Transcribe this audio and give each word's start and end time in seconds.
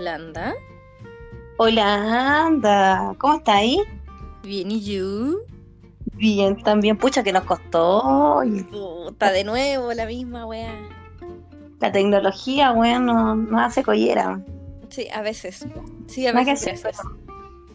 Holanda. 0.00 0.54
Hola, 1.58 2.46
anda. 2.46 3.14
¿Cómo 3.18 3.36
está 3.36 3.56
ahí? 3.56 3.78
Bien, 4.42 4.70
¿y 4.70 4.80
you? 4.80 5.40
Bien, 6.14 6.56
también. 6.62 6.96
Pucha, 6.96 7.22
que 7.22 7.34
nos 7.34 7.44
costó. 7.44 8.40
Puta, 8.70 9.30
de 9.30 9.44
nuevo 9.44 9.92
la 9.92 10.06
misma 10.06 10.46
weá. 10.46 10.74
La 11.80 11.92
tecnología, 11.92 12.72
weón, 12.72 13.04
nos 13.04 13.36
no 13.36 13.60
hace 13.60 13.82
collera. 13.82 14.42
Sí, 14.88 15.06
a 15.12 15.20
veces. 15.20 15.66
Sí, 16.06 16.26
a 16.26 16.32
veces. 16.32 16.80
Pero, 16.82 16.98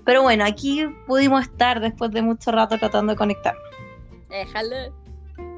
pero 0.04 0.22
bueno, 0.24 0.46
aquí 0.46 0.84
pudimos 1.06 1.44
estar 1.44 1.80
después 1.80 2.10
de 2.10 2.24
mucho 2.24 2.52
rato 2.52 2.80
tratando 2.80 3.14
de 3.14 3.18
conectar. 3.18 3.56
Déjalo. 4.30 4.76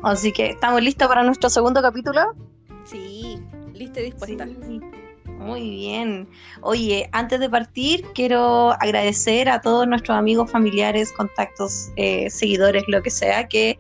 Así 0.04 0.34
que, 0.34 0.50
¿estamos 0.50 0.82
listos 0.82 1.08
para 1.08 1.24
nuestro 1.24 1.50
segundo 1.50 1.82
capítulo? 1.82 2.34
Sí, 2.84 3.42
lista 3.74 4.02
y 4.02 4.04
dispuesta. 4.04 4.46
Sí. 4.46 4.82
Muy 5.48 5.70
bien. 5.70 6.28
Oye, 6.62 7.10
antes 7.14 7.40
de 7.40 7.50
partir, 7.50 8.04
quiero 8.14 8.72
agradecer 8.74 9.48
a 9.50 9.62
todos 9.62 9.88
nuestros 9.88 10.18
amigos, 10.18 10.52
familiares, 10.52 11.12
contactos, 11.14 11.90
eh, 11.96 12.30
seguidores, 12.30 12.84
lo 12.88 13.02
que 13.02 13.10
sea, 13.10 13.48
que 13.48 13.78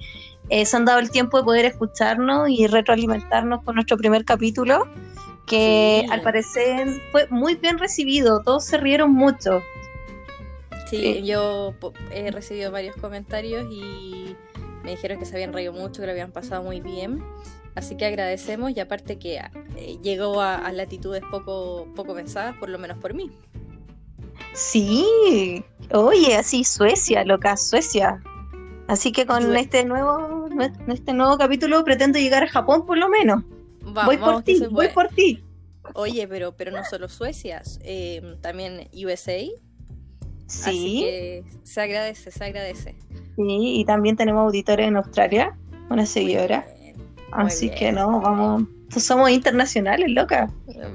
eh, 0.49 0.65
se 0.65 0.77
han 0.77 0.85
dado 0.85 0.99
el 0.99 1.11
tiempo 1.11 1.37
de 1.37 1.43
poder 1.43 1.65
escucharnos 1.65 2.49
y 2.49 2.67
retroalimentarnos 2.67 3.63
con 3.63 3.75
nuestro 3.75 3.97
primer 3.97 4.23
capítulo, 4.23 4.87
que 5.45 6.03
Sí. 6.05 6.11
al 6.11 6.21
parecer 6.21 6.87
fue 7.11 7.27
muy 7.29 7.55
bien 7.55 7.77
recibido, 7.77 8.41
todos 8.43 8.63
se 8.65 8.77
rieron 8.77 9.11
mucho. 9.13 9.61
Sí, 10.89 10.97
Sí. 11.15 11.23
yo 11.25 11.73
po- 11.81 11.91
he 12.11 12.31
recibido 12.31 12.71
varios 12.71 12.95
comentarios 12.95 13.67
y 13.69 14.35
me 14.83 14.91
dijeron 14.91 15.19
que 15.19 15.25
se 15.25 15.35
habían 15.35 15.51
reído 15.51 15.73
mucho, 15.73 15.99
que 16.01 16.05
lo 16.05 16.11
habían 16.13 16.31
pasado 16.31 16.63
muy 16.63 16.79
bien. 16.79 17.21
Así 17.77 17.95
que 17.95 18.07
agradecemos 18.07 18.71
y 18.75 18.79
aparte 18.79 19.19
que 19.19 19.35
eh, 19.75 19.97
llegó 20.01 20.41
a, 20.41 20.55
a 20.55 20.71
latitudes 20.71 21.21
poco, 21.29 21.87
poco 21.95 22.15
pensadas, 22.15 22.55
por 22.57 22.69
lo 22.69 22.79
menos 22.79 22.97
por 22.97 23.13
mí. 23.13 23.29
Sí, 24.53 25.63
oye, 25.93 26.35
así 26.35 26.63
Suecia, 26.63 27.23
loca, 27.23 27.55
Suecia. 27.55 28.21
Así 28.87 29.11
que 29.11 29.27
con 29.27 29.55
este 29.55 29.85
nuevo, 29.85 30.49
este 30.87 31.13
nuevo 31.13 31.37
capítulo 31.37 31.83
pretendo 31.83 32.17
llegar 32.17 32.43
a 32.43 32.47
Japón 32.47 32.85
por 32.87 32.97
lo 32.97 33.09
menos. 33.09 33.43
Va- 33.95 34.05
voy 34.05 34.17
vamos 34.17 34.35
por 34.35 34.43
ti, 34.43 34.59
voy 34.59 34.69
puede. 34.73 34.89
por 34.89 35.07
ti. 35.09 35.43
Oye, 35.93 36.27
pero, 36.27 36.53
pero 36.57 36.71
no 36.71 36.83
solo 36.83 37.07
Suecia, 37.09 37.61
eh, 37.81 38.21
también 38.41 38.89
USA. 38.93 39.33
Así 40.47 40.71
Sí, 40.71 40.99
que 41.01 41.43
se 41.63 41.81
agradece, 41.81 42.31
se 42.31 42.43
agradece. 42.43 42.95
sí, 43.35 43.79
y 43.79 43.85
también 43.85 44.15
tenemos 44.15 44.41
auditores 44.45 44.87
en 44.87 44.97
Australia, 44.97 45.55
una 45.89 46.05
seguidora. 46.05 46.65
Muy 47.35 47.45
Así 47.45 47.67
bien. 47.67 47.77
que 47.79 47.91
no, 47.91 48.19
vamos, 48.21 48.63
pues 48.91 49.05
somos 49.05 49.29
internacionales, 49.29 50.09
loca. 50.09 50.49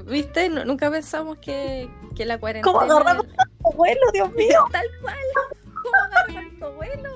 ¿Viste? 0.06 0.48
Nu- 0.48 0.64
Nunca 0.64 0.91
pensamos 0.91 1.39
que, 1.39 1.89
que 2.16 2.24
la 2.24 2.39
cuarentena... 2.39 2.72
¿Cómo 2.72 2.80
agarramos 2.92 3.27
tanto 3.28 3.77
vuelo, 3.77 4.00
Dios 4.12 4.33
mío? 4.34 4.64
Tal 4.72 4.86
cual. 5.02 5.14
¿Cómo 5.64 5.97
agarra 6.06 6.33
tanto 6.34 6.72
vuelo? 6.74 7.08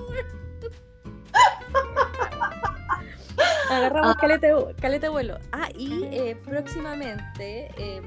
Agarramos 3.71 4.17
caleta, 4.17 4.47
de- 4.47 4.75
caleta 4.81 5.07
de 5.07 5.11
vuelo. 5.11 5.39
Ah, 5.53 5.69
y 5.77 6.05
eh, 6.05 6.37
próximamente 6.45 7.69
em, 7.77 8.05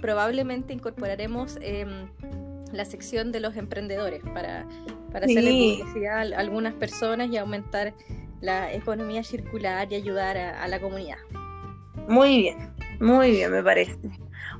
probablemente 0.00 0.72
incorporaremos 0.72 1.56
em, 1.60 2.08
la 2.72 2.84
sección 2.84 3.32
de 3.32 3.40
los 3.40 3.56
emprendedores 3.56 4.22
para, 4.34 4.66
para 5.12 5.24
hacerle 5.26 5.50
Sí. 5.50 5.78
publicidad 5.82 6.18
a 6.32 6.38
algunas 6.38 6.74
personas 6.74 7.28
y 7.30 7.36
aumentar 7.38 7.94
la 8.40 8.72
economía 8.72 9.22
circular 9.24 9.90
y 9.92 9.96
ayudar 9.96 10.36
a, 10.36 10.62
a 10.62 10.68
la 10.68 10.80
comunidad. 10.80 11.18
Muy 12.08 12.38
bien, 12.38 12.74
muy 13.00 13.30
bien, 13.32 13.50
me 13.52 13.62
parece. 13.62 13.96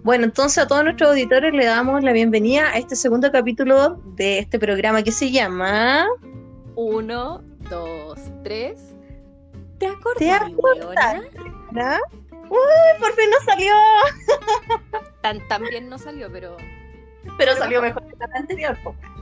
Bueno, 0.02 0.24
entonces 0.24 0.58
a 0.58 0.66
todos 0.68 0.84
nuestros 0.84 1.10
auditores 1.10 1.52
le 1.52 1.64
damos 1.64 2.02
la 2.02 2.12
bienvenida 2.12 2.68
a 2.68 2.78
este 2.78 2.94
segundo 2.94 3.32
capítulo 3.32 4.00
de 4.16 4.38
este 4.38 4.58
programa 4.58 5.02
que 5.02 5.12
se 5.12 5.30
llama 5.30 6.06
Uno, 6.76 7.42
dos, 7.68 8.18
tres. 8.44 8.94
¿Te 9.78 9.86
acordás, 9.86 10.18
¿Te 10.18 10.30
acordás? 10.32 11.22
¡Uy, 12.50 12.98
por 13.00 13.12
fin 13.14 13.30
nos 13.30 13.44
salió! 13.44 13.72
Tan, 15.20 15.46
tan 15.48 15.62
bien 15.64 15.88
no 15.88 15.98
salió, 15.98 16.30
pero 16.32 16.56
Pero 17.36 17.54
salió 17.56 17.82
mejor 17.82 18.06
que 18.06 18.16
la 18.16 18.26
anterior. 18.34 18.76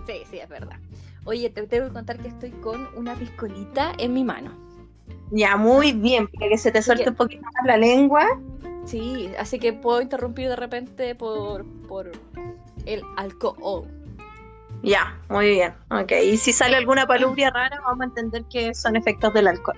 sí, 0.06 0.22
sí, 0.30 0.38
es 0.38 0.48
verdad. 0.48 0.78
Oye, 1.26 1.50
te 1.50 1.66
tengo 1.66 1.88
que 1.88 1.92
contar 1.92 2.18
que 2.18 2.28
estoy 2.28 2.50
con 2.52 2.88
una 2.96 3.14
piscolita 3.14 3.92
en 3.98 4.14
mi 4.14 4.24
mano. 4.24 4.52
Ya, 5.32 5.56
muy 5.56 5.92
bien, 5.92 6.28
para 6.28 6.48
que 6.48 6.56
se 6.58 6.70
te 6.70 6.80
suelte 6.82 7.04
que- 7.04 7.10
un 7.10 7.16
poquito 7.16 7.42
más 7.42 7.66
la 7.66 7.76
lengua. 7.76 8.24
Sí, 8.84 9.30
así 9.38 9.58
que 9.58 9.72
puedo 9.72 10.00
interrumpir 10.00 10.48
de 10.48 10.56
repente 10.56 11.14
por, 11.16 11.64
por 11.88 12.12
el 12.86 13.02
alcohol. 13.16 13.88
Ya, 14.82 15.20
muy 15.28 15.48
bien. 15.50 15.74
Ok, 15.90 16.12
y 16.24 16.36
si 16.36 16.52
sale 16.52 16.76
alguna 16.76 17.06
palubria 17.06 17.50
rara, 17.50 17.80
vamos 17.80 18.02
a 18.02 18.04
entender 18.04 18.44
que 18.44 18.72
son 18.74 18.94
efectos 18.94 19.34
del 19.34 19.48
alcohol. 19.48 19.76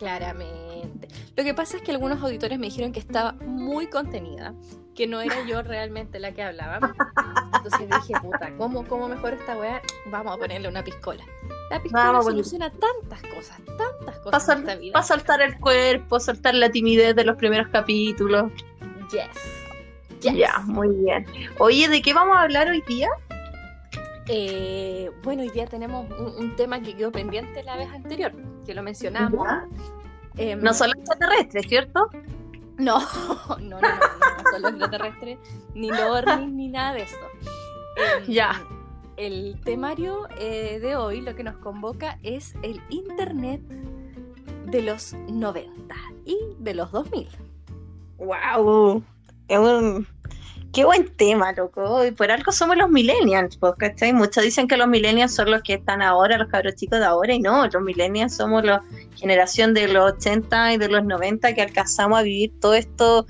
Claramente. 0.00 0.67
Lo 1.36 1.44
que 1.44 1.54
pasa 1.54 1.76
es 1.76 1.82
que 1.82 1.90
algunos 1.92 2.22
auditores 2.22 2.58
me 2.58 2.66
dijeron 2.66 2.92
que 2.92 3.00
estaba 3.00 3.32
muy 3.44 3.86
contenida, 3.88 4.54
que 4.94 5.06
no 5.06 5.20
era 5.20 5.46
yo 5.46 5.62
realmente 5.62 6.18
la 6.18 6.32
que 6.32 6.42
hablaba. 6.42 6.94
Entonces 7.54 7.88
dije, 7.88 8.20
puta, 8.20 8.52
¿cómo, 8.56 8.84
cómo 8.86 9.08
mejor 9.08 9.34
esta 9.34 9.56
weá? 9.56 9.80
Vamos 10.10 10.34
a 10.34 10.38
ponerle 10.38 10.68
una 10.68 10.82
piscola. 10.82 11.24
La 11.70 11.80
piscola 11.82 12.04
Vamos 12.04 12.26
a 12.26 12.30
soluciona 12.30 12.70
tantas 12.70 13.22
cosas, 13.34 13.58
tantas 13.76 14.18
Para 14.18 14.38
cosas 14.38 14.48
en 14.48 14.58
esta 14.58 14.74
vida. 14.76 15.02
soltar 15.02 15.42
el 15.42 15.58
cuerpo, 15.60 16.18
soltar 16.18 16.54
la 16.54 16.70
timidez 16.70 17.14
de 17.14 17.24
los 17.24 17.36
primeros 17.36 17.68
capítulos. 17.68 18.50
Yes. 19.12 19.28
Yes. 20.20 20.34
Ya, 20.34 20.58
muy 20.64 20.88
bien. 20.96 21.24
Oye, 21.58 21.88
¿de 21.88 22.02
qué 22.02 22.12
vamos 22.12 22.36
a 22.36 22.42
hablar 22.42 22.68
hoy 22.68 22.82
día? 22.88 23.08
Eh, 24.26 25.10
bueno, 25.22 25.42
hoy 25.42 25.50
día 25.50 25.66
tenemos 25.66 26.10
un, 26.18 26.44
un 26.44 26.56
tema 26.56 26.80
que 26.80 26.94
quedó 26.96 27.10
pendiente 27.12 27.62
la 27.62 27.76
vez 27.76 27.88
anterior, 27.90 28.32
que 28.66 28.74
lo 28.74 28.82
mencionamos. 28.82 29.46
Ya. 29.46 29.68
Em, 30.38 30.60
No 30.60 30.72
solo 30.72 30.92
extraterrestres, 30.94 31.66
¿cierto? 31.66 32.10
No, 32.78 33.00
no, 33.60 33.80
no, 33.80 33.80
no, 33.80 33.88
no, 34.52 34.58
los 34.60 34.70
extraterrestres, 34.70 35.38
ni 35.74 35.90
los 35.90 36.24
ni 36.48 36.68
nada 36.68 36.94
de 36.94 37.02
eso. 37.02 37.16
Em, 37.96 38.24
Ya. 38.26 38.62
El 39.16 39.60
temario 39.64 40.28
eh, 40.38 40.78
de 40.80 40.94
hoy 40.94 41.20
lo 41.20 41.34
que 41.34 41.42
nos 41.42 41.56
convoca 41.56 42.20
es 42.22 42.54
el 42.62 42.80
Internet 42.88 43.60
de 44.66 44.82
los 44.82 45.14
90 45.28 45.96
y 46.24 46.38
de 46.60 46.74
los 46.74 46.92
2000. 46.92 47.28
¡Wow! 48.18 49.02
Es 49.48 49.58
un... 49.58 50.06
Qué 50.72 50.84
buen 50.84 51.08
tema, 51.16 51.52
loco. 51.52 52.04
Y 52.04 52.10
por 52.10 52.30
algo 52.30 52.52
somos 52.52 52.76
los 52.76 52.90
millennials, 52.90 53.56
pues, 53.56 53.72
¿cachai? 53.78 54.12
Muchos 54.12 54.44
dicen 54.44 54.68
que 54.68 54.76
los 54.76 54.86
millennials 54.86 55.34
son 55.34 55.50
los 55.50 55.62
que 55.62 55.74
están 55.74 56.02
ahora, 56.02 56.36
los 56.38 56.48
cabros 56.48 56.74
chicos 56.76 56.98
de 56.98 57.06
ahora, 57.06 57.32
y 57.34 57.40
no, 57.40 57.66
los 57.66 57.82
millennials 57.82 58.36
somos 58.36 58.62
la 58.64 58.82
generación 59.16 59.72
de 59.74 59.88
los 59.88 60.12
80 60.12 60.74
y 60.74 60.78
de 60.78 60.88
los 60.88 61.04
90 61.04 61.54
que 61.54 61.62
alcanzamos 61.62 62.18
a 62.18 62.22
vivir 62.22 62.52
todo 62.60 62.74
esto 62.74 63.26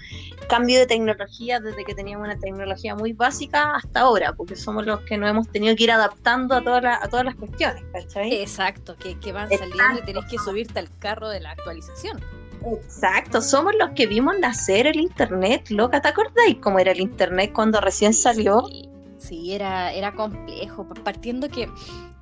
cambio 0.48 0.78
de 0.78 0.86
tecnología 0.86 1.60
desde 1.60 1.84
que 1.84 1.94
teníamos 1.94 2.26
una 2.26 2.38
tecnología 2.38 2.94
muy 2.94 3.12
básica 3.12 3.74
hasta 3.76 4.00
ahora, 4.00 4.32
porque 4.32 4.56
somos 4.56 4.84
los 4.86 5.00
que 5.02 5.16
nos 5.18 5.30
hemos 5.30 5.48
tenido 5.48 5.76
que 5.76 5.84
ir 5.84 5.92
adaptando 5.92 6.54
a, 6.54 6.62
todas 6.62 6.82
las- 6.82 7.02
a 7.02 7.08
todas 7.08 7.24
las 7.26 7.34
cuestiones, 7.34 7.84
¿cachai? 7.92 8.34
Exacto, 8.34 8.96
que, 8.96 9.18
que 9.20 9.32
van 9.32 9.50
Exacto. 9.52 9.76
saliendo 9.76 10.02
y 10.02 10.04
tenés 10.06 10.24
que 10.30 10.38
subirte 10.38 10.78
al 10.78 10.88
carro 10.98 11.28
de 11.28 11.40
la 11.40 11.50
actualización. 11.50 12.18
Exacto, 12.64 13.40
somos 13.40 13.74
los 13.78 13.90
que 13.90 14.06
vimos 14.06 14.38
nacer 14.40 14.86
el 14.86 14.96
internet, 15.00 15.68
loca, 15.70 16.00
¿te 16.00 16.08
acordáis 16.08 16.56
cómo 16.60 16.78
era 16.78 16.92
el 16.92 17.00
internet 17.00 17.52
cuando 17.54 17.80
recién 17.80 18.12
Sí, 18.12 18.22
salió? 18.22 18.62
Sí, 18.66 18.90
sí, 19.18 19.52
era, 19.52 19.92
era 19.92 20.14
complejo, 20.14 20.86
pa- 20.88 21.02
partiendo 21.02 21.48
que 21.48 21.68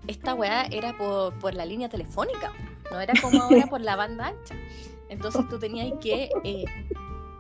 esta 0.07 0.35
weá 0.35 0.67
era 0.67 0.97
por, 0.97 1.35
por 1.39 1.55
la 1.55 1.65
línea 1.65 1.89
telefónica, 1.89 2.53
no 2.91 3.01
era 3.01 3.19
como 3.19 3.41
ahora 3.41 3.67
por 3.69 3.81
la 3.81 3.97
banda 3.97 4.29
ancha. 4.29 4.55
Entonces 5.09 5.47
tú 5.49 5.59
tenías 5.59 5.93
que, 6.01 6.31
eh, 6.45 6.65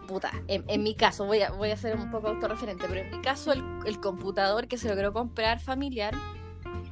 puta, 0.06 0.32
en, 0.48 0.64
en 0.68 0.82
mi 0.82 0.94
caso, 0.94 1.26
voy 1.26 1.42
a, 1.42 1.50
voy 1.50 1.70
a 1.70 1.76
ser 1.76 1.96
un 1.96 2.10
poco 2.10 2.28
autorreferente, 2.28 2.86
pero 2.88 3.00
en 3.00 3.10
mi 3.10 3.20
caso 3.20 3.52
el, 3.52 3.62
el 3.84 4.00
computador 4.00 4.68
que 4.68 4.78
se 4.78 4.88
logró 4.88 5.12
comprar 5.12 5.60
familiar 5.60 6.14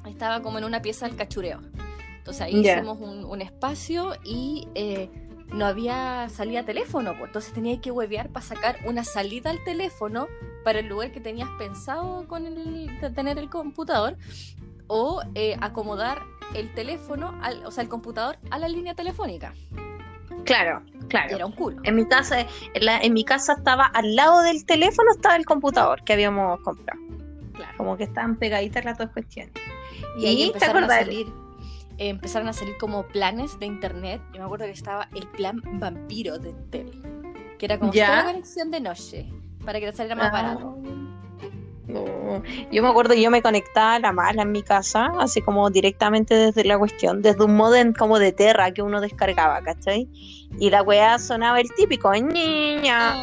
estaba 0.07 0.43
como 0.43 0.59
en 0.59 0.65
una 0.65 0.83
pieza 0.83 1.07
del 1.07 1.17
cachureo. 1.17 1.61
Entonces 2.19 2.43
ahí 2.43 2.55
hicimos 2.79 2.99
un, 3.01 3.25
un 3.25 3.43
espacio 3.43 4.15
y 4.25 4.67
eh, 4.75 5.11
no 5.53 5.67
había 5.67 6.29
salida 6.31 6.65
teléfono, 6.65 7.13
pues 7.17 7.29
entonces 7.29 7.53
tenías 7.53 7.81
que 7.81 7.91
huevear 7.91 8.29
para 8.31 8.45
sacar 8.45 8.77
una 8.87 9.05
salida 9.05 9.51
al 9.51 9.63
teléfono 9.65 10.27
para 10.65 10.79
el 10.81 10.87
lugar 10.87 11.13
que 11.13 11.21
tenías 11.21 11.49
pensado 11.59 12.27
con 12.27 12.47
el, 12.47 12.91
tener 13.15 13.39
el 13.39 13.51
computador 13.51 14.17
o 14.87 15.23
eh, 15.35 15.57
acomodar 15.61 16.23
el 16.55 16.73
teléfono, 16.75 17.39
al, 17.43 17.65
o 17.67 17.71
sea, 17.71 17.83
el 17.83 17.89
computador 17.89 18.39
a 18.51 18.59
la 18.59 18.69
línea 18.69 18.95
telefónica. 18.95 19.55
Claro, 20.45 20.83
claro. 21.09 21.35
Era 21.37 21.47
un 21.47 21.53
culo. 21.53 21.81
En 21.85 21.97
mi 21.97 22.07
casa, 22.07 22.41
en, 22.41 22.85
la- 22.85 22.99
en 23.01 23.13
mi 23.13 23.25
casa 23.25 23.55
estaba 23.55 23.85
al 23.87 24.15
lado 24.15 24.43
del 24.43 24.65
teléfono 24.67 25.11
estaba 25.13 25.37
el 25.37 25.47
computador 25.47 26.03
que 26.05 26.13
habíamos 26.13 26.61
comprado. 26.61 27.01
Claro. 27.55 27.73
Como 27.77 27.97
que 27.97 28.05
estaban 28.05 28.37
pegaditas 28.37 28.85
las 28.85 28.99
dos 28.99 29.11
cuestiones. 29.11 29.53
Y 30.19 30.27
ahí 30.27 30.35
¿Y 30.35 30.39
te 30.39 30.45
empezaron 30.47 30.85
a 30.85 30.89
salir, 30.89 31.27
empezaron 31.99 32.49
a 32.49 32.53
salir 32.53 32.77
como 32.79 33.07
planes 33.07 33.59
de 33.59 33.67
internet. 33.67 34.21
Yo 34.33 34.41
me 34.41 34.45
acuerdo 34.47 34.65
que 34.67 34.73
estaba 34.73 35.09
el 35.15 35.27
plan 35.29 35.61
vampiro 35.65 36.39
de 36.39 36.53
Tel, 36.71 37.03
que 37.59 37.67
era 37.67 37.79
como 37.79 37.93
Ya. 37.93 38.25
conexión 38.25 38.71
de 38.71 38.81
noche, 38.81 39.27
para 39.65 39.81
que 39.81 39.87
te 39.91 39.97
saliera 39.97 40.17
más 40.17 40.29
Ah, 40.29 40.33
barato. 40.33 40.77
No. 41.87 42.43
Yo 42.73 42.83
me 42.83 42.89
acuerdo, 42.89 43.15
yo 43.15 43.31
me 43.31 43.43
conectaba 43.43 43.95
a 43.97 43.99
la 44.01 44.13
mala 44.13 44.43
en 44.43 44.51
mi 44.53 44.63
casa, 44.63 45.13
así 45.21 45.43
como 45.43 45.71
directamente 45.71 46.35
desde 46.35 46.65
la 46.65 46.79
cuestión, 46.79 47.23
desde 47.23 47.45
un 47.45 47.55
modem 47.57 47.93
como 47.93 48.19
de 48.19 48.33
Terra 48.33 48.73
que 48.73 48.83
uno 48.83 49.01
descargaba, 49.01 49.61
¿cachai? 49.61 50.09
Y 50.59 50.71
la 50.71 50.83
weá 50.83 51.19
sonaba 51.19 51.61
el 51.61 51.69
típico, 51.77 52.11
niña, 52.13 53.15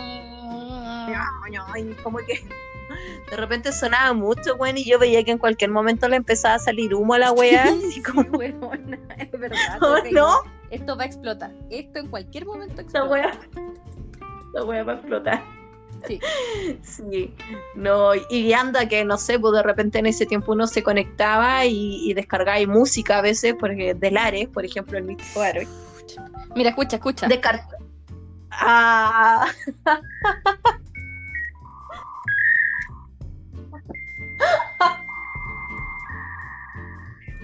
como 2.04 2.20
que 2.20 2.40
de 3.30 3.38
repente 3.38 3.72
sonaba 3.72 4.14
mucho, 4.14 4.56
weón, 4.56 4.78
y 4.78 4.84
yo 4.84 5.00
veía 5.00 5.24
que 5.24 5.32
en 5.32 5.38
cualquier 5.38 5.72
momento 5.72 6.08
le 6.08 6.18
empezaba 6.18 6.56
a 6.56 6.60
salir 6.60 6.94
humo 6.94 7.14
a 7.14 7.20
la 7.20 7.32
weá. 7.32 7.66
como, 8.06 8.22
weona, 8.38 9.00
es 9.18 9.32
verdad. 9.32 9.80
¿Oh, 9.82 9.94
ok, 10.00 10.12
no? 10.12 10.36
Esto 10.70 10.96
va 10.98 11.04
a 11.04 11.06
explotar. 11.08 11.52
Esto 11.70 12.00
en 12.00 12.08
cualquier 12.08 12.46
momento 12.46 12.82
explota. 12.82 13.10
weá, 13.10 13.32
esta 14.48 14.64
weá 14.66 14.84
va 14.84 14.94
a 14.94 14.96
explotar. 14.96 15.44
Sí. 16.08 16.20
Sí, 16.84 17.34
no, 17.76 18.12
y 18.30 18.54
anda 18.54 18.88
que 18.88 19.04
no 19.06 19.18
sé, 19.18 19.38
pues 19.40 19.54
de 19.54 19.64
repente 19.64 20.00
en 20.00 20.06
ese 20.06 20.26
tiempo 20.26 20.52
uno 20.54 20.68
se 20.68 20.84
conectaba 20.84 21.66
y, 21.66 22.10
y 22.10 22.14
descargaba 22.14 22.58
ahí 22.58 22.68
música 22.68 23.18
a 23.18 23.22
veces, 23.22 23.56
porque 23.60 23.94
del 23.94 24.18
Ares, 24.18 24.48
por 24.48 24.64
ejemplo, 24.66 24.98
el 24.98 25.04
mítico 25.06 25.42
Ares. 25.42 25.68
Mira, 26.56 26.70
escucha, 26.70 26.96
escucha. 26.98 27.28
Descar- 27.28 27.66
Ah, 28.52 29.48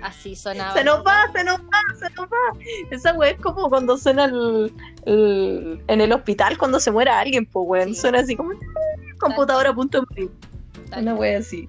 Así 0.08 0.36
sonaba. 0.36 0.74
se 0.74 0.84
nos 0.84 1.00
va, 1.06 1.30
se 1.34 1.44
nos 1.44 1.60
va, 1.60 1.82
se 2.00 2.10
nos 2.16 2.26
va. 2.28 2.60
Esa 2.92 3.14
weá 3.14 3.32
es 3.32 3.40
como 3.42 3.70
cuando 3.70 3.98
suena 3.98 4.26
el, 4.26 4.74
el- 5.06 5.82
en 5.88 6.02
el 6.02 6.12
hospital 6.14 6.58
cuando 6.58 6.80
se 6.80 6.92
muera 6.92 7.20
alguien, 7.20 7.46
pues 7.46 7.66
weón. 7.68 7.94
Sí. 7.94 8.02
Suena 8.02 8.20
así 8.20 8.36
como 8.36 8.52
computadora 9.20 9.70
a 9.72 9.74
punto 9.74 10.00
de 10.00 10.06
morir. 10.10 10.32
Una 10.98 11.16
wea 11.16 11.40
así. 11.40 11.68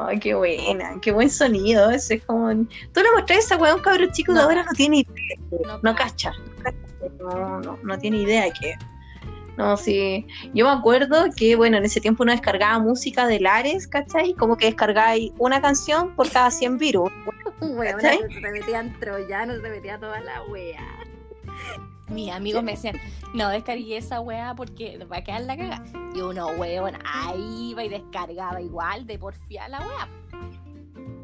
Ay, 0.00 0.18
qué 0.18 0.34
buena, 0.34 0.96
qué 1.00 1.12
buen 1.12 1.30
sonido. 1.30 1.90
Ese 1.90 2.14
es 2.14 2.24
como. 2.24 2.48
Tú 2.92 3.00
le 3.00 3.10
mostrás 3.14 3.38
a 3.38 3.40
esa 3.40 3.56
wea 3.56 3.72
a 3.72 3.74
un 3.76 3.82
cabrón 3.82 4.10
chico 4.12 4.32
de 4.32 4.38
No 4.40 4.44
ahora 4.46 4.64
no 4.64 4.72
tiene 4.72 4.98
idea. 4.98 5.36
No 5.64 5.78
No 5.82 5.94
cacha. 5.94 6.32
no. 7.20 7.60
No, 7.60 7.78
no, 7.82 7.98
tiene 7.98 8.18
idea 8.18 8.44
de 8.44 8.52
qué. 8.60 8.74
No, 9.56 9.76
sí. 9.76 10.26
Yo 10.52 10.66
me 10.66 10.72
acuerdo 10.72 11.24
que, 11.34 11.56
bueno, 11.56 11.78
en 11.78 11.84
ese 11.84 12.00
tiempo 12.00 12.24
uno 12.24 12.32
descargaba 12.32 12.78
música 12.78 13.26
de 13.26 13.40
Lares, 13.40 13.86
¿cachai? 13.88 14.34
Como 14.34 14.56
que 14.56 14.66
descargáis 14.66 15.32
una 15.38 15.62
canción 15.62 16.14
por 16.14 16.30
cada 16.30 16.50
100 16.50 16.76
virus. 16.78 17.10
Weona, 17.60 18.12
se 18.28 18.50
metían 18.50 18.98
troyanos, 19.00 19.60
se 19.62 19.70
metía 19.70 19.98
toda 19.98 20.20
la 20.20 20.42
wea. 20.44 20.84
Mis 22.08 22.30
amigos 22.30 22.62
me 22.62 22.72
decían, 22.72 22.96
no 23.34 23.48
descargué 23.48 23.96
esa 23.96 24.20
wea 24.20 24.54
porque 24.54 24.98
va 25.10 25.18
a 25.18 25.24
quedar 25.24 25.42
la 25.42 25.56
caga. 25.56 25.84
Y 26.14 26.20
uno, 26.20 26.48
weón, 26.48 26.94
ahí 27.04 27.70
iba 27.70 27.84
y 27.84 27.88
descargaba 27.88 28.60
igual 28.60 29.06
de 29.06 29.18
porfía 29.18 29.68
la 29.68 29.80
wea. 29.80 30.08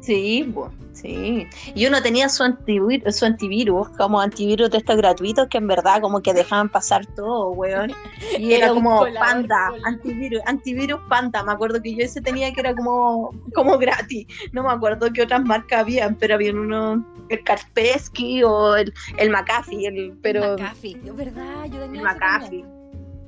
Sí, 0.03 0.51
pues, 0.53 0.69
sí. 0.91 1.47
Y 1.75 1.87
uno 1.87 2.01
tenía 2.01 2.27
su 2.27 2.43
antivirus, 2.43 3.15
su 3.15 3.25
antivirus, 3.25 3.87
como 3.97 4.19
antivirus 4.19 4.69
de 4.69 4.79
estos 4.79 4.97
gratuitos 4.97 5.47
que 5.47 5.59
en 5.59 5.67
verdad 5.67 6.01
como 6.01 6.21
que 6.21 6.33
dejaban 6.33 6.67
pasar 6.67 7.05
todo, 7.15 7.51
weón. 7.51 7.93
Y 8.37 8.51
era, 8.53 8.67
como 8.67 8.97
colador 8.97 9.17
panda, 9.17 9.71
antivirus, 9.85 10.41
antivirus 10.45 10.99
panda. 11.07 11.41
Me 11.43 11.53
acuerdo 11.53 11.81
que 11.81 11.95
yo 11.95 12.03
ese 12.03 12.19
tenía 12.19 12.51
que 12.51 12.59
era 12.59 12.75
como, 12.75 13.31
como 13.55 13.77
gratis. 13.77 14.27
No 14.51 14.63
me 14.63 14.71
acuerdo 14.71 15.11
qué 15.13 15.21
otras 15.21 15.45
marcas 15.45 15.79
habían, 15.79 16.15
pero 16.15 16.35
había 16.35 16.51
uno, 16.51 17.05
el 17.29 17.41
Kaspersky 17.41 18.43
o 18.43 18.75
el, 18.75 18.93
el 19.17 19.29
McAfee, 19.29 19.87
el, 19.87 20.17
pero 20.21 20.57
McAfee, 20.57 20.99
es 21.05 21.15
verdad, 21.15 21.63
yo 21.71 21.79
tenía 21.79 22.01
el 22.01 22.07
McAfee. 22.07 22.65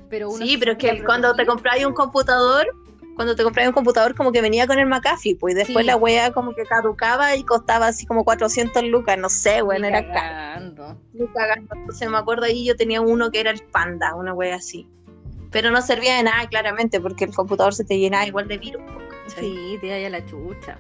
Pero 0.10 0.30
uno 0.30 0.46
Sí, 0.46 0.58
pero 0.58 0.74
es 0.74 0.78
que 0.78 1.04
cuando 1.06 1.34
te 1.36 1.46
compráis 1.46 1.86
un 1.86 1.94
computador, 1.94 2.68
cuando 3.16 3.36
te 3.36 3.44
compráis 3.44 3.68
un 3.70 3.74
computador 3.74 4.14
como 4.16 4.32
que 4.32 4.42
venía 4.42 4.68
con 4.68 4.78
el 4.78 4.86
McAfee, 4.88 5.36
pues 5.36 5.54
y 5.56 5.58
después 5.58 5.84
Sí. 5.84 5.88
la 5.88 5.96
wea 5.96 6.32
como 6.34 6.54
que 6.54 6.64
caducaba 6.64 7.36
y 7.36 7.44
costaba 7.44 7.88
así 7.88 8.06
como 8.06 8.24
400 8.26 8.84
lucas, 8.84 9.18
no 9.18 9.30
sé, 9.30 9.62
bueno, 9.62 9.84
Ni 9.84 9.88
era 9.88 10.02
caro. 10.08 10.14
cagando. 10.14 10.98
Ni 11.14 11.28
cagando. 11.28 11.76
Entonces 11.76 12.10
me 12.10 12.18
acuerdo 12.18 12.44
ahí 12.46 12.66
yo 12.66 12.76
tenía 12.76 13.02
uno 13.02 13.32
que 13.32 13.40
era 13.40 13.52
el 13.52 13.62
Panda, 13.64 14.16
una 14.16 14.34
wea 14.34 14.56
así. 14.56 14.88
Pero 15.52 15.72
no 15.72 15.82
servía 15.82 16.18
de 16.18 16.24
nada, 16.24 16.48
claramente, 16.50 17.00
porque 17.00 17.24
el 17.26 17.34
computador 17.34 17.74
se 17.74 17.86
te 17.86 17.98
llenaba 17.98 18.26
igual 18.28 18.48
de 18.48 18.58
virus. 18.58 18.82
¿cachai? 19.28 19.44
Sí, 19.44 19.78
te 19.80 19.88
da 20.02 20.10
la 20.10 20.26
chucha. 20.26 20.78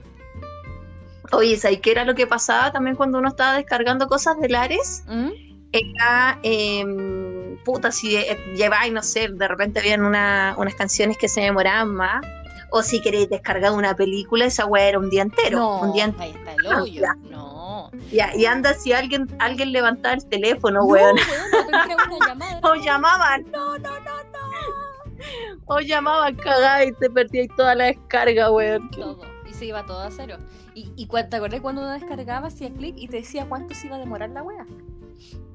Oye, 1.31 1.57
¿sabes 1.57 1.79
qué 1.79 1.91
era 1.91 2.05
lo 2.05 2.13
que 2.15 2.27
pasaba 2.27 2.71
también 2.71 2.95
cuando 2.95 3.17
uno 3.17 3.29
estaba 3.29 3.55
descargando 3.55 4.07
cosas 4.07 4.39
de 4.39 4.49
Lares? 4.49 5.03
¿Mm? 5.07 5.29
Era, 5.71 6.39
em, 6.43 7.57
puta, 7.65 7.91
si 7.91 8.15
eh, 8.15 8.37
lleváis, 8.55 8.93
no 8.93 9.03
sé, 9.03 9.27
de 9.29 9.47
repente 9.47 9.79
habían 9.79 10.03
una- 10.05 10.55
unas 10.57 10.75
canciones 10.75 11.17
que 11.17 11.27
se 11.27 11.41
demoraban 11.41 11.93
más, 11.93 12.25
o 12.71 12.81
si 12.81 13.01
queréis 13.01 13.29
descargar 13.29 13.71
una 13.73 13.95
película, 13.95 14.45
esa 14.45 14.65
weá 14.65 14.87
era 14.89 14.99
un 14.99 15.09
día 15.09 15.21
entero, 15.23 15.59
No, 15.59 15.79
un 15.81 15.93
día 15.93 16.05
entero. 16.05 16.23
ahí 16.23 16.31
está 16.31 16.53
el 16.53 16.65
hoyo. 16.81 17.01
Ya. 17.01 17.15
No. 17.29 17.91
Ya, 18.11 18.35
y 18.35 18.45
anda 18.45 18.73
si 18.73 18.93
alguien, 18.93 19.27
alguien 19.39 19.71
levantaba 19.71 20.15
el 20.15 20.25
teléfono, 20.25 20.79
No, 20.79 20.85
weón, 20.85 21.15
no 21.15 21.21
o 22.71 22.75
llamaban, 22.75 23.43
No, 23.51 23.77
no, 23.77 23.89
no, 23.99 24.23
no. 24.33 25.65
o 25.65 25.79
llamaban 25.79 26.35
cagada 26.35 26.83
y 26.85 26.91
te 26.93 27.09
perdíais 27.09 27.49
toda 27.55 27.75
la 27.75 27.85
descarga, 27.85 28.51
weón. 28.51 28.89
Todo. 28.91 29.21
Y 29.49 29.53
se 29.53 29.65
iba 29.65 29.85
todo 29.85 30.01
a 30.01 30.11
cero. 30.11 30.37
Y, 30.73 30.91
y 30.97 31.07
te 31.07 31.35
acordás 31.37 31.61
cuando 31.61 31.81
uno 31.81 31.91
descargaba, 31.91 32.47
hacía 32.47 32.69
clic 32.73 32.95
y 32.97 33.07
te 33.07 33.17
decía 33.17 33.45
cuánto 33.47 33.73
se 33.73 33.87
iba 33.87 33.95
a 33.95 33.99
demorar 33.99 34.29
la 34.31 34.43
wea. 34.43 34.65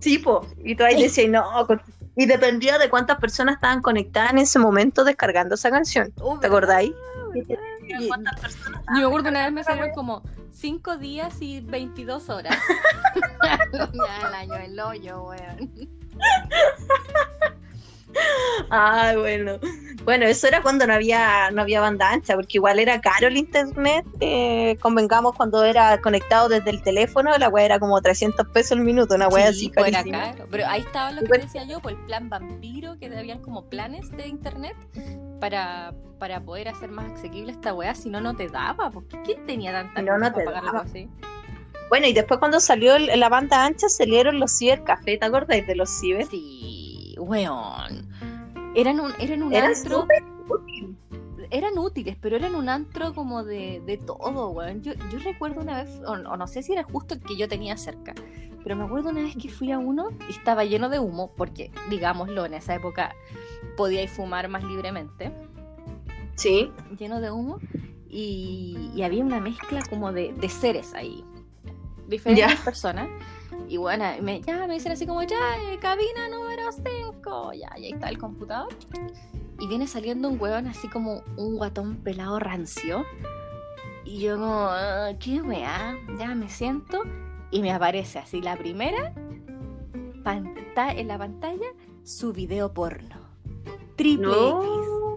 Sí, 0.01 0.19
po. 0.19 0.47
Y 0.65 0.75
tú 0.75 0.85
ahí 0.85 1.01
decías, 1.03 1.29
no, 1.29 1.67
y 2.17 2.27
dependía 2.27 2.79
de 2.79 2.91
cuántas 2.91 3.19
personas 3.19 3.55
estaban 3.57 3.83
conectadas 3.83 4.33
en 4.33 4.39
ese 4.39 4.59
momento 4.59 5.05
descargando 5.05 5.55
esa 5.55 5.71
canción. 5.71 6.13
¿Te 6.41 6.47
acordáis? 6.47 6.93
Y- 7.35 8.09
¿Cuántas 8.09 8.41
personas 8.41 8.83
Yo 8.89 9.01
me 9.01 9.05
acuerdo 9.05 9.31
una 9.31 9.45
vez 9.45 9.53
me 9.53 9.65
salieron 9.65 9.93
como 9.93 10.23
5 10.53 10.97
días 10.97 11.41
y 11.41 11.61
22 11.61 12.29
horas. 12.29 12.57
ya 13.73 14.29
el 14.29 14.35
año 14.35 14.55
el 14.57 14.79
hoyo, 14.81 15.25
weón. 15.25 15.71
Ah, 18.71 19.15
bueno. 19.19 19.59
Bueno, 20.05 20.27
eso 20.27 20.47
era 20.49 20.63
cuando 20.63 20.87
no 20.87 20.95
había, 20.95 21.51
no 21.51 21.63
había 21.63 21.81
banda 21.81 22.11
ancha, 22.11 22.35
porque 22.35 22.59
igual 22.59 22.79
era 22.79 23.01
caro 23.01 23.29
el 23.29 23.37
internet. 23.37 24.05
eh, 24.21 24.77
convengamos 24.81 25.35
cuando 25.37 25.63
era 25.65 26.01
conectado 26.01 26.49
desde 26.49 26.71
el 26.71 26.83
teléfono, 26.83 27.37
la 27.39 27.49
weá 27.49 27.65
era 27.65 27.79
como 27.79 28.01
300 28.01 28.47
pesos 28.49 28.73
el 28.79 28.81
minuto, 28.85 29.15
una 29.15 29.29
weá 29.29 29.53
Sí, 29.53 29.67
así 29.67 29.73
pues 29.75 29.89
era 29.89 30.05
caro. 30.05 30.47
Pero 30.51 30.67
ahí 30.67 30.81
estaba 30.81 31.13
lo 31.13 31.23
que 31.23 31.39
decía 31.39 31.65
yo, 31.65 31.81
por 31.81 31.93
el 31.93 31.99
plan 31.99 32.29
vampiro, 32.29 32.97
que 32.99 33.07
habían 33.07 33.41
como 33.41 33.69
planes 33.69 34.11
de 34.13 34.27
internet 34.29 34.77
para, 35.41 35.93
para 36.19 36.41
poder 36.41 36.69
hacer 36.69 36.91
más 36.91 37.11
asequible 37.13 37.53
esta 37.53 37.75
weá, 37.75 37.95
si 37.95 38.09
no, 38.11 38.21
no 38.21 38.35
te 38.37 38.49
daba. 38.49 38.91
Porque 38.91 39.21
¿quién 39.25 39.45
tenía 39.47 39.73
tanta 39.73 40.03
No, 40.03 40.19
no 40.19 40.27
te 40.33 40.45
para 40.45 40.45
pagar 40.47 40.65
daba. 40.65 40.79
algo 40.81 40.91
así? 40.91 41.09
Bueno, 41.89 42.07
y 42.07 42.13
después 42.13 42.39
cuando 42.39 42.61
salió 42.61 42.95
el- 42.95 43.19
la 43.19 43.29
banda 43.29 43.65
ancha 43.65 43.89
salieron 43.89 44.39
los 44.39 44.57
cibercafés, 44.57 45.19
¿te 45.19 45.27
acordáis 45.27 45.67
de 45.67 45.75
los 45.75 45.91
ciber? 45.91 46.25
Sí, 46.27 46.60
weón. 47.21 48.09
Eran 48.75 49.01
un, 49.01 49.13
eran 49.19 49.43
un 49.43 49.53
Eran 49.53 49.73
antro. 49.75 50.07
eran 51.51 51.79
útiles, 51.79 52.17
pero 52.21 52.37
eran 52.37 52.55
un 52.55 52.69
antro 52.69 53.13
como 53.15 53.43
de, 53.45 53.83
de 53.87 53.97
todo, 53.99 54.51
weón. 54.51 54.83
Yo, 54.83 54.93
yo 55.11 55.19
recuerdo 55.25 55.61
una 55.61 55.83
vez, 55.83 56.01
o, 56.07 56.13
o 56.13 56.37
no 56.37 56.47
sé 56.47 56.63
si 56.63 56.73
era 56.73 56.85
justo 56.85 57.15
el 57.15 57.21
que 57.21 57.37
yo 57.37 57.49
tenía 57.49 57.77
cerca, 57.77 58.15
pero 58.63 58.77
me 58.77 58.85
acuerdo 58.85 59.11
una 59.11 59.23
vez 59.23 59.35
que 59.37 59.49
fui 59.49 59.73
a 59.73 59.79
uno 59.79 60.11
y 60.29 60.33
estaba 60.33 60.65
lleno 60.65 60.89
de 60.89 60.99
humo, 60.99 61.33
porque, 61.37 61.71
digámoslo, 61.89 62.45
en 62.47 62.55
esa 62.55 62.75
época 62.75 63.15
podíais 63.77 64.11
fumar 64.11 64.49
más 64.49 64.63
libremente, 64.65 65.33
Sí. 66.37 66.71
lleno 66.99 67.21
de 67.21 67.31
humo, 67.31 67.59
y, 68.09 68.91
y 68.95 69.03
había 69.03 69.25
una 69.25 69.41
mezcla 69.41 69.83
como 69.89 70.13
de, 70.13 70.33
de 70.33 70.49
seres 70.49 70.95
ahí, 70.95 71.25
diferentes 72.09 72.59
Ya. 72.59 72.65
personas. 72.65 73.09
Y 73.69 73.77
bueno, 73.77 74.05
me, 74.23 74.41
ya 74.41 74.67
me 74.67 74.75
dicen 74.75 74.93
así 74.93 75.07
como, 75.07 75.23
ya, 75.23 75.37
eh, 75.63 75.79
cabina 75.81 76.29
número 76.29 76.71
5, 76.73 77.53
ya, 77.55 77.71
y 77.79 77.85
ahí 77.85 77.93
está 77.93 78.09
el 78.09 78.19
computador. 78.19 78.69
Y 79.59 79.67
viene 79.69 79.87
saliendo 79.87 80.29
un 80.29 80.41
hueón 80.41 80.67
así 80.67 80.89
como 80.89 81.23
un 81.37 81.57
guatón 81.57 81.97
pelado 81.97 82.39
rancio. 82.39 83.05
Y 84.05 84.21
yo 84.21 84.39
como, 84.39 84.67
"Ah, 84.71 85.11
¿qué 85.21 85.41
weá? 85.43 85.97
Ya 86.19 86.35
me 86.35 86.49
siento. 86.49 87.03
Y 87.51 87.61
me 87.63 87.73
aparece 87.73 88.19
así 88.19 88.41
la 88.41 88.57
primera, 88.57 89.13
en 90.97 91.09
la 91.09 91.19
pantalla, 91.19 91.67
su 92.05 92.33
video 92.33 92.73
porno. 92.73 93.17
Triple 93.97 94.33
X. 94.33 94.57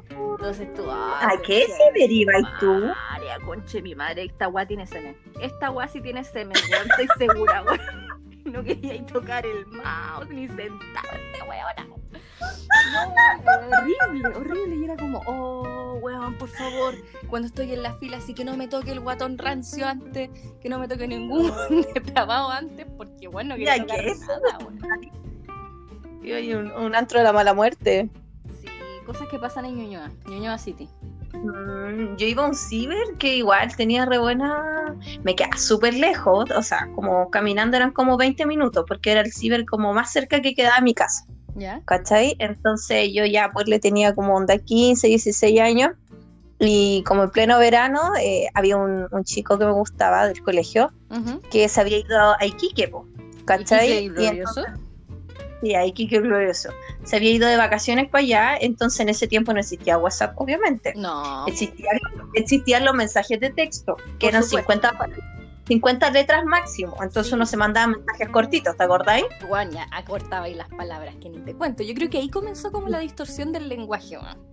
Entonces 0.09 0.73
tú, 0.73 0.89
¿A 0.89 1.29
ay, 1.29 1.37
qué 1.45 1.59
conche 1.67 1.73
se 1.77 1.91
mi 1.93 1.99
derivas 2.01 2.41
tú? 2.59 2.67
madre, 2.73 3.45
conche 3.45 3.81
mi 3.81 3.95
madre, 3.95 4.23
esta 4.25 4.47
weá 4.49 4.65
tiene 4.67 4.85
semen. 4.87 5.15
Esta 5.39 5.69
weá 5.71 5.87
sí 5.87 6.01
tiene 6.01 6.23
semen, 6.23 6.57
weón, 6.69 6.87
estoy 6.89 7.07
segura, 7.27 7.63
weón. 7.63 7.79
No 8.53 8.63
quería 8.63 8.93
ir 8.93 9.05
tocar 9.07 9.47
el 9.47 9.65
mouse 9.65 10.29
ni 10.29 10.47
sentarte, 10.47 11.41
weona. 11.49 11.87
No, 12.93 13.79
horrible, 13.79 14.27
horrible. 14.27 14.75
Y 14.75 14.83
era 14.85 14.95
como, 14.95 15.23
oh, 15.25 15.95
weón, 15.95 16.37
por 16.37 16.49
favor, 16.49 16.93
cuando 17.31 17.47
estoy 17.47 17.73
en 17.73 17.81
la 17.81 17.95
fila, 17.95 18.17
así 18.17 18.35
que 18.35 18.45
no 18.45 18.55
me 18.55 18.67
toque 18.67 18.91
el 18.91 18.99
guatón 18.99 19.39
rancio 19.39 19.87
antes, 19.87 20.29
que 20.61 20.69
no 20.69 20.77
me 20.77 20.87
toque 20.87 21.07
ningún 21.07 21.51
depravado 21.95 22.51
antes, 22.51 22.85
porque 22.95 23.27
bueno, 23.27 23.55
no 23.55 23.55
quería 23.55 23.81
tocar 23.81 24.05
nada, 24.05 24.57
weón. 24.59 24.79
Y 26.21 26.31
hay 26.33 26.53
un, 26.53 26.71
un 26.73 26.95
antro 26.95 27.17
de 27.17 27.25
la 27.25 27.33
mala 27.33 27.55
muerte. 27.55 28.07
Sí, 28.61 28.67
cosas 29.03 29.27
que 29.29 29.39
pasan 29.39 29.65
en 29.65 29.77
Ñuñoa, 29.77 30.11
Ñuñoa 30.27 30.59
City. 30.59 30.87
Mm, 31.33 32.15
yo 32.15 32.27
iba 32.27 32.43
a 32.43 32.47
un 32.47 32.55
ciber 32.55 33.17
que 33.17 33.35
igual 33.35 33.75
tenía 33.75 34.05
re 34.05 34.17
buena. 34.17 34.95
Me 35.23 35.35
quedaba 35.35 35.57
súper 35.57 35.93
lejos, 35.93 36.51
o 36.51 36.61
sea, 36.61 36.87
como 36.95 37.29
caminando 37.29 37.77
eran 37.77 37.91
como 37.91 38.17
20 38.17 38.45
minutos, 38.45 38.85
porque 38.87 39.11
era 39.11 39.21
el 39.21 39.31
ciber 39.31 39.65
como 39.65 39.93
más 39.93 40.11
cerca 40.11 40.41
que 40.41 40.53
quedaba 40.53 40.79
mi 40.81 40.93
casa. 40.93 41.25
¿Ya? 41.55 41.81
¿Cachai? 41.85 42.35
Entonces 42.39 43.09
yo 43.13 43.25
ya 43.25 43.51
pues 43.53 43.67
le 43.67 43.79
tenía 43.79 44.15
como 44.15 44.35
onda 44.35 44.57
15, 44.57 45.07
16 45.07 45.59
años. 45.59 45.91
Y 46.59 47.03
como 47.03 47.23
en 47.23 47.31
pleno 47.31 47.59
verano, 47.59 47.99
eh, 48.21 48.47
había 48.53 48.77
un, 48.77 49.07
un 49.11 49.23
chico 49.23 49.57
que 49.57 49.65
me 49.65 49.73
gustaba 49.73 50.27
del 50.27 50.41
colegio 50.41 50.91
que 51.51 51.67
se 51.69 51.81
había 51.81 51.99
ido 51.99 52.35
a 52.39 52.45
Iquique, 52.45 52.87
po, 52.87 53.05
¿cachai? 53.45 54.05
¿Y 54.05 54.09
Y 54.17 54.43
glorioso? 55.63 55.69
Sí, 55.71 55.75
a 55.75 55.85
Iquique 55.85 56.19
glorioso. 56.19 56.69
Se 57.03 57.15
había 57.15 57.31
ido 57.31 57.47
de 57.47 57.57
vacaciones 57.57 58.09
para 58.09 58.23
allá, 58.23 58.57
entonces 58.59 58.99
en 58.99 59.09
ese 59.09 59.27
tiempo 59.27 59.53
no 59.53 59.59
existía 59.59 59.97
WhatsApp, 59.97 60.33
obviamente. 60.39 60.93
No. 60.95 61.45
Existían, 61.47 61.97
existían 62.33 62.85
los 62.85 62.93
mensajes 62.93 63.39
de 63.39 63.49
texto, 63.49 63.95
que 64.19 64.27
Por 64.27 64.29
eran 64.29 64.43
supuesto. 64.43 64.71
50, 64.73 64.97
pa- 64.97 65.09
50 65.67 66.09
letras 66.11 66.43
máximo. 66.45 66.93
Entonces 67.01 67.27
Sí. 67.27 67.35
uno 67.35 67.45
se 67.45 67.55
mandaba 67.55 67.87
mensajes 67.87 68.29
cortitos, 68.29 68.75
¿te 68.75 68.83
acordáis? 68.83 69.25
Guaña, 69.47 69.87
acortaba 69.91 70.45
ahí 70.45 70.55
las 70.55 70.67
palabras 70.69 71.15
que 71.21 71.29
ni 71.29 71.39
te 71.39 71.53
cuento. 71.53 71.83
Yo 71.83 71.93
creo 71.93 72.09
que 72.09 72.17
ahí 72.17 72.29
comenzó 72.29 72.71
como 72.71 72.89
la 72.89 72.99
distorsión 72.99 73.53
del 73.53 73.69
lenguaje, 73.69 74.17
weón. 74.17 74.51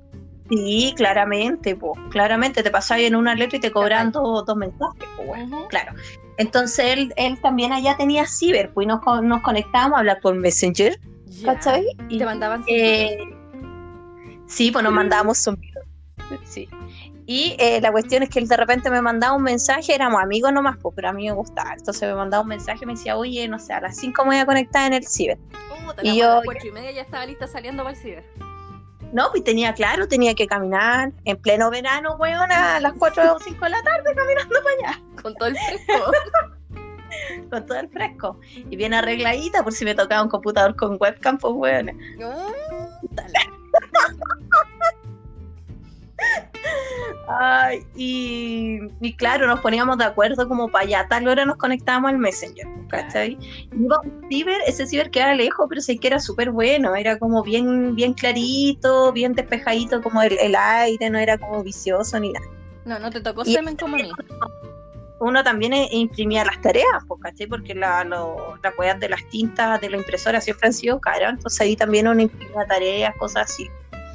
Sí, 0.49 0.95
claramente, 0.97 1.77
pues. 1.77 1.93
Claramente 2.11 2.63
te 2.63 2.71
pasabas 2.71 3.03
en 3.05 3.15
una 3.17 3.35
letra 3.37 3.59
y 3.59 3.61
te 3.61 3.71
cobraban 3.71 4.11
dos, 4.13 4.45
dos 4.47 4.57
mensajes, 4.57 5.05
pues, 5.17 5.29
bueno. 5.29 5.67
Claro. 5.69 5.93
Entonces 6.41 6.85
él, 6.87 7.13
él 7.17 7.41
también 7.41 7.73
allá 7.73 7.97
tenía 7.97 8.27
ciber, 8.27 8.71
pues 8.73 8.87
nos, 8.87 9.01
nos 9.23 9.43
conectábamos 9.43 9.97
a 9.97 10.01
hablar 10.01 10.21
por 10.21 10.35
Messenger, 10.35 10.99
Ya. 11.27 11.55
¿cachai? 11.55 11.85
Y, 12.09 12.19
Te 12.19 12.25
mandaban 12.25 12.65
Eh, 12.67 13.19
sí, 14.47 14.71
pues 14.71 14.83
nos 14.83 14.93
mandábamos 14.93 15.39
zumbidos. 15.43 15.85
Sí. 16.45 16.69
Y 17.27 17.55
eh, 17.59 17.81
la 17.81 17.93
cuestión 17.93 18.23
es 18.25 18.29
que 18.29 18.39
él 18.41 18.49
de 18.49 18.57
repente 18.57 18.91
me 18.91 19.01
mandaba 19.01 19.37
un 19.37 19.43
mensaje, 19.43 19.95
éramos 19.95 20.21
amigos 20.23 20.53
nomás, 20.53 20.77
pues, 20.83 20.95
pero 20.97 21.09
a 21.11 21.13
mí 21.13 21.27
me 21.27 21.33
gustaba. 21.33 21.75
Entonces 21.77 22.09
me 22.09 22.15
mandaba 22.15 22.43
un 22.43 22.49
mensaje 22.49 22.81
y 22.83 22.87
me 22.87 22.95
decía, 22.95 23.17
oye, 23.17 23.47
no 23.49 23.59
sé, 23.59 23.73
a 23.73 23.81
las 23.81 23.97
5 23.97 24.23
me 24.25 24.31
voy 24.31 24.39
a 24.39 24.47
conectar 24.47 24.87
en 24.87 24.95
el 24.95 25.07
ciber. 25.07 25.39
Puta, 25.87 26.01
y 26.03 26.19
yo- 26.19 26.31
a 26.33 26.35
las 26.37 26.45
cuatro 26.45 26.69
y 26.69 26.73
media 26.73 26.91
ya 26.93 27.03
estaba 27.03 27.27
lista 27.27 27.47
saliendo 27.47 27.83
para 27.85 27.95
el 27.97 28.03
ciber. 28.03 28.25
No, 29.13 29.31
pues 29.31 29.43
tenía 29.45 29.75
claro, 29.75 30.07
tenía 30.07 30.35
que 30.35 30.47
caminar 30.47 31.13
en 31.25 31.37
pleno 31.37 31.71
verano, 31.71 32.17
weón, 32.17 32.53
a 32.53 32.79
las 32.81 32.93
4 32.95 33.35
o 33.35 33.39
5 33.41 33.65
de 33.65 33.71
la 33.71 33.83
tarde 33.83 34.15
caminando 34.15 34.57
para 34.63 34.93
allá, 34.93 35.03
Con 35.21 35.35
todo 35.35 35.49
el 35.49 35.57
fresco. 35.57 36.13
con 37.51 37.67
todo 37.67 37.81
el 37.81 37.89
fresco. 37.89 38.41
Y 38.71 38.77
bien 38.77 38.95
arregladita 38.95 39.65
por 39.65 39.73
si 39.73 39.85
me 39.85 39.95
tocaba 39.95 40.23
un 40.23 40.29
computador 40.29 40.77
con 40.77 40.97
webcam, 41.01 41.39
pues 41.39 41.55
weón. 41.57 41.99
Ay, 47.39 47.87
y, 47.95 48.79
y 49.01 49.15
claro, 49.15 49.47
nos 49.47 49.61
poníamos 49.61 49.97
de 49.99 50.05
acuerdo 50.05 50.49
como 50.49 50.69
para 50.69 50.85
allá, 50.85 51.07
tal 51.09 51.29
hora 51.29 51.45
nos 51.45 51.57
conectábamos 51.59 52.11
al 52.11 52.19
Messenger, 52.19 52.67
¿cachai? 52.89 53.39
Y 53.73 53.85
iba 53.85 53.97
a 53.97 54.01
un 54.01 54.27
ciber, 54.29 54.61
ese 54.67 54.87
ciber 54.87 55.11
quedaba 55.11 55.35
lejos, 55.35 55.67
pero 55.69 55.81
sí 55.81 55.99
que 55.99 56.09
era 56.09 56.19
súper 56.19 56.51
bueno, 56.51 56.97
era 56.97 57.19
como 57.19 57.43
bien, 57.45 57.95
bien 57.95 58.15
clarito, 58.15 59.13
bien 59.13 59.35
despejadito 59.35 60.03
como 60.03 60.23
el, 60.23 60.37
el 60.41 60.57
aire, 60.57 61.09
no 61.11 61.19
era 61.19 61.39
como 61.39 61.63
vicioso 61.63 62.19
ni 62.19 62.33
nada. 62.33 62.47
No, 62.85 62.99
no 62.99 63.11
te 63.11 63.21
tocó 63.21 63.43
Y- 63.45 63.55
semen 63.55 63.77
como 63.77 63.97
a 63.97 63.99
mí. 64.01 64.11
Uno 65.21 65.45
también 65.45 65.75
eh, 65.75 65.87
imprimía 65.93 66.45
las 66.47 66.61
tareas, 66.63 67.05
pues, 67.07 67.21
¿cachai? 67.23 67.47
Porque 67.47 67.75
la, 67.75 68.05
lo, 68.05 68.57
las 68.63 68.99
de 69.01 69.09
las 69.11 69.23
tintas 69.29 69.79
de 69.81 69.91
la 69.91 69.99
impresora 69.99 70.41
siempre 70.41 70.69
han 70.69 70.73
sido 70.73 70.99
caras, 70.99 71.35
entonces 71.35 71.61
ahí 71.61 71.77
también 71.77 72.09
uno 72.09 72.23
imprimía 72.23 72.65
tareas, 72.67 73.15
cosas 73.19 73.51
así. 73.51 73.69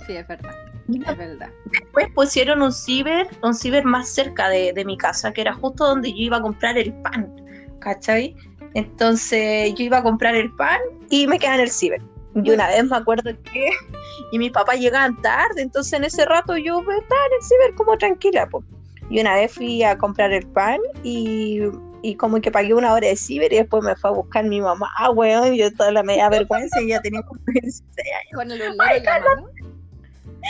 Sí, 0.07 0.17
es 0.17 0.27
verdad. 0.27 0.64
Es 0.87 1.17
verdad. 1.17 1.49
Después 1.71 2.07
pusieron 2.13 2.61
un 2.61 2.71
ciber, 2.71 3.27
un 3.41 3.53
ciber 3.55 3.85
más 3.85 4.09
cerca 4.09 4.49
de, 4.49 4.71
de 4.73 4.85
mi 4.85 4.97
casa, 4.97 5.33
que 5.33 5.41
era 5.41 5.53
justo 5.53 5.85
donde 5.85 6.11
yo 6.11 6.17
iba 6.17 6.37
a 6.37 6.41
comprar 6.41 6.77
el 6.77 6.93
pan, 7.01 7.33
¿cachai? 7.79 8.35
Entonces 8.75 9.73
yo 9.75 9.85
iba 9.85 9.97
a 9.97 10.03
comprar 10.03 10.35
el 10.35 10.51
pan 10.55 10.79
y 11.09 11.27
me 11.27 11.39
quedaba 11.39 11.55
en 11.55 11.61
el 11.61 11.71
ciber. 11.71 12.01
Y 12.35 12.51
una 12.51 12.67
vez 12.67 12.83
me 12.83 12.97
acuerdo 12.97 13.31
que 13.51 13.69
y 14.31 14.37
mis 14.37 14.51
papás 14.51 14.79
llegaban 14.79 15.19
tarde, 15.21 15.61
entonces 15.61 15.93
en 15.93 16.03
ese 16.03 16.25
rato 16.25 16.57
yo 16.57 16.79
estaba 16.79 17.25
en 17.27 17.33
el 17.39 17.43
ciber 17.43 17.75
como 17.75 17.97
tranquila. 17.97 18.47
po. 18.47 18.63
Y 19.09 19.21
una 19.21 19.35
vez 19.35 19.53
fui 19.53 19.83
a 19.83 19.97
comprar 19.97 20.33
el 20.33 20.45
pan 20.47 20.79
y, 21.03 21.61
y 22.01 22.15
como 22.15 22.41
que 22.41 22.51
pagué 22.51 22.73
una 22.73 22.93
hora 22.93 23.07
de 23.07 23.15
ciber 23.15 23.53
y 23.53 23.57
después 23.57 23.83
me 23.83 23.95
fue 23.95 24.09
a 24.09 24.13
buscar 24.13 24.43
mi 24.45 24.59
mamá, 24.59 24.91
ah, 24.97 25.11
weón, 25.11 25.53
y 25.53 25.59
yo 25.59 25.71
toda 25.73 25.91
la 25.91 26.03
media 26.03 26.27
vergüenza 26.29 26.81
y 26.81 26.89
ya 26.89 27.01
tenía 27.01 27.21
como 27.21 27.39
16 27.47 27.83
años. 27.97 28.31
Con 28.33 28.51
el 28.51 28.61
olor 28.61 28.91
en 28.91 29.03
la 29.03 29.19
mano. 29.19 29.49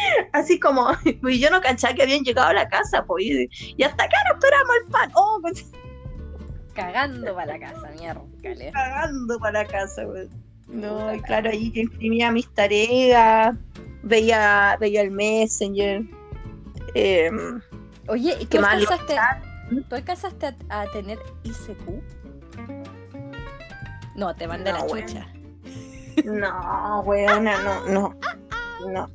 Así 0.34 0.60
como, 0.60 0.90
y 1.28 1.40
yo 1.40 1.50
no 1.50 1.62
cachaba 1.62 1.94
que 1.94 2.04
habían 2.04 2.24
llegado 2.24 2.50
a 2.50 2.54
la 2.54 2.68
casa, 2.68 3.04
pues, 3.06 3.26
y, 3.26 3.84
hasta 3.84 4.04
acá 4.04 4.18
no 4.30 4.36
esperamos 4.36 4.76
el 4.84 4.92
pan. 4.92 5.12
Oh, 5.16 5.42
estoy 5.52 5.72
Cagando 6.74 7.34
para 7.36 7.58
la 7.58 7.60
casa, 7.60 7.90
mierda. 7.98 8.22
cagando 8.74 9.40
para 9.40 9.64
la 9.64 9.68
casa, 9.70 10.04
güey. 10.04 10.28
No, 10.68 11.14
y 11.14 11.22
claro, 11.22 11.50
ahí 11.52 11.72
yo 11.72 11.82
imprimía 11.84 12.32
mis 12.32 12.50
tareas, 12.54 13.56
veía, 14.04 14.76
veía 14.80 15.02
el 15.02 15.12
Messenger. 15.12 16.02
eh, 16.96 17.32
Oye, 18.08 18.36
¿y 18.42 18.46
¿Qué 18.48 18.58
tú 18.60 18.66
alcanzaste, 18.66 19.16
¿tú 19.88 19.96
alcanzaste 19.96 20.46
a, 20.70 20.82
a 20.82 20.92
tener 20.92 21.18
ICQ? 21.44 22.02
No, 24.16 24.36
te 24.36 24.48
mandé 24.48 24.72
No, 24.72 24.80
la 24.80 24.88
chucha. 24.88 25.28
no, 26.26 27.02
weona, 27.02 27.62
no, 27.64 27.86
no, 27.90 28.20
no. 28.92 29.10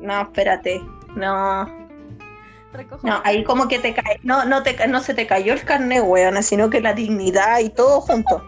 ¿No? 0.00 0.22
Espérate. 0.22 0.80
No, 1.16 1.66
Recojo 2.72 3.06
no, 3.06 3.20
ahí 3.24 3.42
como 3.44 3.66
que 3.66 3.78
te 3.78 3.94
cae, 3.94 4.20
no, 4.22 4.44
no 4.44 4.62
te 4.62 4.86
no 4.88 5.00
se 5.00 5.14
te 5.14 5.26
cayó 5.26 5.54
el 5.54 5.64
carnet, 5.64 6.02
weona, 6.04 6.42
sino 6.42 6.68
que 6.70 6.80
la 6.80 6.92
dignidad 6.92 7.60
y 7.60 7.70
todo 7.70 8.00
junto. 8.02 8.44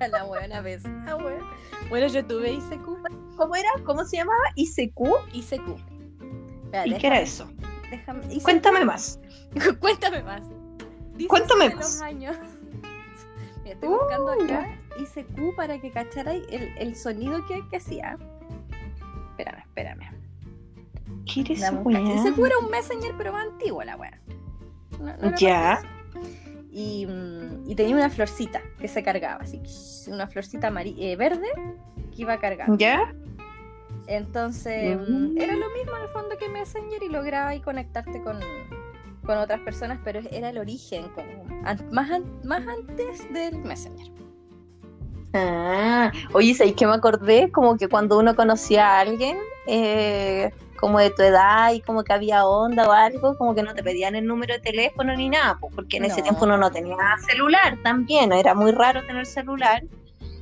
la 0.10 0.24
buena 0.24 0.60
vez. 0.60 0.84
Ah, 1.06 1.14
bueno. 1.14 1.44
Bueno, 1.88 2.06
yo 2.06 2.24
tuve 2.24 2.52
ICQ. 2.52 3.36
¿Cómo 3.36 3.56
era? 3.56 3.68
¿Cómo 3.84 4.04
se 4.04 4.16
llamaba? 4.18 4.38
ICQ. 4.54 5.00
ICQ. 5.32 5.68
¿Y 6.84 6.94
qué 6.98 7.06
era 7.06 7.20
eso? 7.20 7.50
déjame- 7.90 8.26
ICQ. 8.30 8.42
Cuéntame 8.44 8.84
más. 8.84 9.18
Cuéntame 9.80 10.22
más. 10.22 10.42
Dice 11.14 11.28
Cuéntame 11.28 11.66
más. 11.70 11.74
los 11.76 12.00
años. 12.02 12.36
Mira, 13.64 13.74
estoy 13.74 13.88
buscando 13.88 14.26
Uh, 14.36 14.44
acá 14.44 14.68
ICQ 14.98 15.56
para 15.56 15.78
que 15.80 15.90
cacharais 15.90 16.44
el, 16.50 16.72
el 16.78 16.96
sonido 16.96 17.44
que, 17.46 17.66
que 17.68 17.76
hacía. 17.78 18.16
Espérame, 19.38 19.60
espérame. 19.60 20.10
¿Qué 21.32 21.40
eres, 21.42 21.60
weá? 21.72 22.00
ICQ 22.00 22.44
era 22.44 22.58
un 22.58 22.70
Messenger, 22.70 23.14
pero 23.16 23.32
más 23.32 23.46
antiguo 23.46 23.84
la 23.84 23.96
weá. 23.96 24.18
No- 24.98 25.04
no 25.06 25.12
era 25.28 25.36
Ya. 25.36 25.82
Y, 26.72 27.06
mm, 27.06 27.70
y 27.70 27.74
tenía 27.76 27.94
una 27.94 28.10
florcita 28.10 28.60
que 28.80 28.88
se 28.88 29.02
cargaba, 29.04 29.42
así, 29.44 29.62
una 30.10 30.26
florcita 30.26 30.72
eh, 30.84 31.16
verde 31.16 31.46
que 32.14 32.22
iba 32.22 32.38
cargando. 32.40 32.76
¿Ya? 32.76 33.14
Entonces, 34.08 34.98
Mm. 35.08 35.38
era 35.38 35.54
lo 35.54 35.68
mismo 35.70 35.96
en 35.96 36.02
el 36.02 36.08
fondo 36.08 36.36
que 36.38 36.48
Messenger 36.48 37.02
y 37.02 37.08
lograba 37.08 37.50
ahí 37.50 37.60
conectarte 37.60 38.20
con, 38.22 38.38
con 39.24 39.38
otras 39.38 39.60
personas, 39.60 39.98
pero 40.02 40.20
era 40.32 40.50
el 40.50 40.58
origen, 40.58 41.08
como 41.10 41.44
más, 41.62 42.20
más 42.44 42.66
antes 42.66 43.32
del 43.32 43.58
Messenger. 43.58 44.08
Ah, 45.38 46.12
oye, 46.32 46.54
¿sabes 46.54 46.74
qué 46.74 46.86
me 46.86 46.94
acordé? 46.94 47.50
Como 47.50 47.76
que 47.76 47.88
cuando 47.88 48.18
uno 48.18 48.34
conocía 48.34 48.86
a 48.88 49.00
alguien, 49.00 49.38
eh, 49.66 50.50
como 50.78 50.98
de 50.98 51.10
tu 51.10 51.22
edad 51.22 51.72
y 51.72 51.80
como 51.80 52.04
que 52.04 52.12
había 52.12 52.46
onda 52.46 52.88
o 52.88 52.92
algo, 52.92 53.36
como 53.36 53.54
que 53.54 53.62
no 53.62 53.74
te 53.74 53.82
pedían 53.82 54.14
el 54.14 54.26
número 54.26 54.54
de 54.54 54.60
teléfono 54.60 55.14
ni 55.16 55.28
nada, 55.28 55.58
pues, 55.60 55.74
porque 55.74 55.98
en 55.98 56.06
ese 56.06 56.22
tiempo 56.22 56.44
uno 56.44 56.56
no 56.56 56.70
tenía 56.70 56.96
celular 57.28 57.76
también, 57.82 58.32
era 58.32 58.54
muy 58.54 58.72
raro 58.72 59.04
tener 59.06 59.26
celular. 59.26 59.82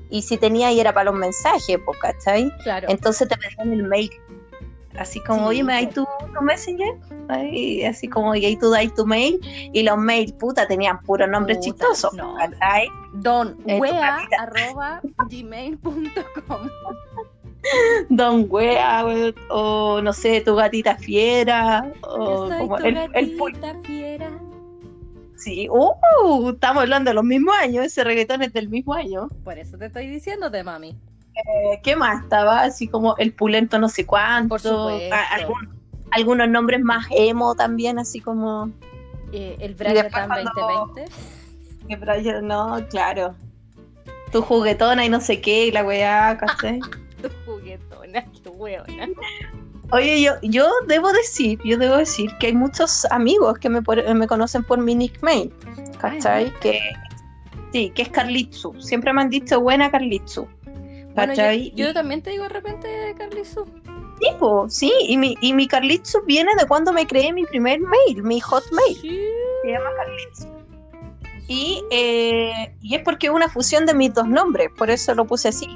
Y 0.09 0.23
si 0.23 0.37
tenía, 0.37 0.71
y 0.71 0.79
era 0.79 0.93
para 0.93 1.11
los 1.11 1.15
mensajes, 1.15 1.79
pues, 1.85 1.99
¿cachai? 1.99 2.53
Claro. 2.62 2.87
Entonces 2.88 3.29
te 3.29 3.37
pedían 3.37 3.73
el 3.73 3.83
mail. 3.83 4.11
Así 4.99 5.21
como, 5.21 5.43
Sí, 5.43 5.47
oye, 5.49 5.65
¿me 5.65 5.73
dais 5.75 5.91
tu, 5.91 6.07
tu 6.35 6.43
messenger? 6.43 6.95
Ay, 7.29 7.85
así 7.85 8.09
como, 8.09 8.35
y 8.35 8.45
ahí 8.45 8.57
tú 8.57 8.71
dais 8.71 8.93
tu 8.95 9.05
mail. 9.07 9.38
Y 9.73 9.83
los 9.83 9.99
mails, 9.99 10.33
puta, 10.33 10.67
tenían 10.67 11.00
puros 11.03 11.29
nombres 11.29 11.59
Puta, 11.59 11.67
chistosos. 11.87 12.12
Don 13.15 13.57
Eh, 13.67 13.79
wea 13.81 14.19
arroba 14.38 15.00
gmail.com. 15.29 16.69
Don 18.11 18.47
Wea, 18.49 19.05
we- 19.05 19.35
o 19.50 20.00
no 20.00 20.12
sé, 20.12 20.41
tu 20.41 20.55
gatita 20.55 20.97
fiera, 20.97 21.93
Yo 22.03 22.09
o 22.09 22.49
soy 22.49 22.59
como 22.59 22.76
tu 22.79 22.85
el, 22.85 22.95
gatita 22.95 23.75
fiera. 23.83 24.31
Sí, 25.37 25.69
uh, 25.69 26.50
estamos 26.50 26.83
hablando 26.83 27.11
de 27.11 27.15
los 27.15 27.25
mismos 27.25 27.55
años, 27.61 27.85
ese 27.85 28.05
reggaetón 28.05 28.43
es 28.43 28.53
del 28.53 28.69
mismo 28.69 28.95
año. 28.95 29.29
Por 29.45 29.59
eso 29.59 29.76
te 29.76 29.87
estoy 29.87 30.07
diciéndote, 30.07 30.62
mami. 30.62 30.97
Eh, 31.37 31.81
¿Qué 31.83 31.97
más? 31.97 32.23
Estaba 32.23 32.62
así 32.62 32.88
como 32.88 33.16
el 33.19 33.33
pulento 33.33 33.78
no 33.78 33.88
sé 33.88 34.07
cuánto. 34.07 34.49
Por 34.50 34.61
supuesto. 34.61 35.14
a- 35.14 35.35
algún- 35.35 35.69
algunos 36.12 36.49
nombres 36.49 36.81
más 36.81 37.07
emo 37.11 37.55
también, 37.55 37.99
así 37.99 38.21
como 38.21 38.71
Eh, 39.33 39.57
el 39.61 39.75
Brian 39.75 39.95
después 39.95 40.12
Tan 40.12 40.28
cuando- 40.28 40.50
2020. 40.57 41.12
que 41.88 41.97
Brian, 42.37 42.47
no, 42.47 42.78
claro. 42.88 43.35
Tu 44.33 44.40
juguetona 44.43 45.05
y 45.05 45.09
no 45.09 45.21
sé 45.21 45.40
qué, 45.40 45.66
y 45.66 45.73
la 45.73 45.85
weá, 45.85 46.37
¿cachai? 46.38 46.81
Tu 47.23 47.28
juguetona, 47.45 48.25
qué 48.43 48.49
hueona. 48.49 49.09
Oye, 49.93 50.21
yo, 50.21 50.33
yo 50.43 50.69
debo 50.88 51.12
decir, 51.12 51.59
yo 51.64 51.78
debo 51.78 51.97
decir 51.97 52.31
que 52.40 52.49
hay 52.49 52.55
muchos 52.55 53.05
amigos 53.07 53.59
que 53.59 53.69
me, 53.69 53.83
por- 53.83 54.14
me 54.14 54.26
conocen 54.26 54.64
por 54.64 54.78
mi 54.78 54.95
nickname, 54.97 55.50
¿cachai? 56.00 56.52
Que, 56.61 56.81
sí, 57.73 57.90
que 57.95 58.02
es 58.02 58.09
Carlitsu. 58.09 58.75
Siempre 58.81 59.12
me 59.12 59.23
han 59.23 59.31
dicho 59.31 59.61
buena 59.61 59.90
Carlitsu. 59.90 60.49
Bueno, 61.16 61.35
yo, 61.75 61.94
también 61.94 62.23
te 62.23 62.30
digo 62.30 62.44
de 62.44 62.50
repente, 62.50 63.14
Carlizu. 63.16 63.64
Y, 64.20 64.35
po, 64.38 64.68
sí, 64.68 64.92
y 65.08 65.16
mi, 65.16 65.35
y 65.40 65.52
mi 65.52 65.66
Carlitsu 65.66 66.20
viene 66.26 66.50
de 66.58 66.66
cuando 66.66 66.92
me 66.92 67.06
creé 67.06 67.32
mi 67.32 67.44
primer 67.44 67.80
mail, 67.80 68.23
mi 68.23 68.38
hotmail. 68.40 68.96
Sí. 69.00 69.20
Se 69.62 69.70
llama 69.70 69.90
Carlitsu. 69.96 70.46
Y, 71.49 71.82
eh, 71.90 72.75
y 72.82 72.94
es 72.94 73.02
porque 73.02 73.28
es 73.28 73.32
una 73.32 73.49
fusión 73.49 73.87
de 73.87 73.94
mis 73.94 74.12
dos 74.12 74.28
nombres, 74.28 74.68
por 74.76 74.90
eso 74.90 75.14
lo 75.14 75.26
puse 75.26 75.49
así. 75.49 75.66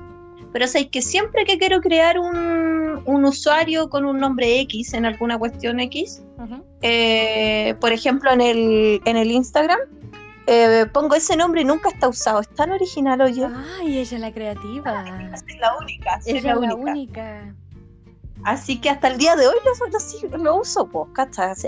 Pero 0.52 0.66
sé 0.66 0.88
que 0.88 1.00
siempre 1.00 1.44
que 1.44 1.58
quiero 1.58 1.80
crear 1.80 2.18
un, 2.18 3.02
un 3.04 3.24
usuario 3.24 3.88
con 3.88 4.04
un 4.04 4.18
nombre 4.18 4.60
X 4.60 4.94
en 4.94 5.06
alguna 5.06 5.38
cuestión 5.38 5.80
X, 5.80 6.22
eh, 6.82 7.74
por 7.80 7.92
ejemplo 7.92 8.30
en 8.32 8.40
el, 8.40 9.00
en 9.04 9.16
el 9.16 9.30
Instagram, 9.30 9.78
eh, 10.50 10.86
pongo 10.86 11.14
ese 11.14 11.36
nombre 11.36 11.60
y 11.60 11.64
nunca 11.64 11.90
está 11.90 12.08
usado. 12.08 12.40
Es 12.40 12.48
tan 12.48 12.72
original, 12.72 13.20
oye. 13.20 13.46
Ay, 13.78 13.98
ella 13.98 14.16
es 14.16 14.20
la 14.20 14.32
creativa. 14.32 15.04
Es 15.32 15.60
la 15.60 15.76
única, 15.78 16.20
es 16.26 16.42
la 16.42 16.58
única. 16.58 16.74
única. 16.74 17.54
Así 18.42 18.80
que 18.80 18.90
hasta 18.90 19.06
el 19.08 19.18
día 19.18 19.36
de 19.36 19.46
hoy 19.46 19.54
lo, 19.64 20.30
lo, 20.38 20.38
lo 20.38 20.56
uso, 20.56 20.88
pues, 20.88 21.08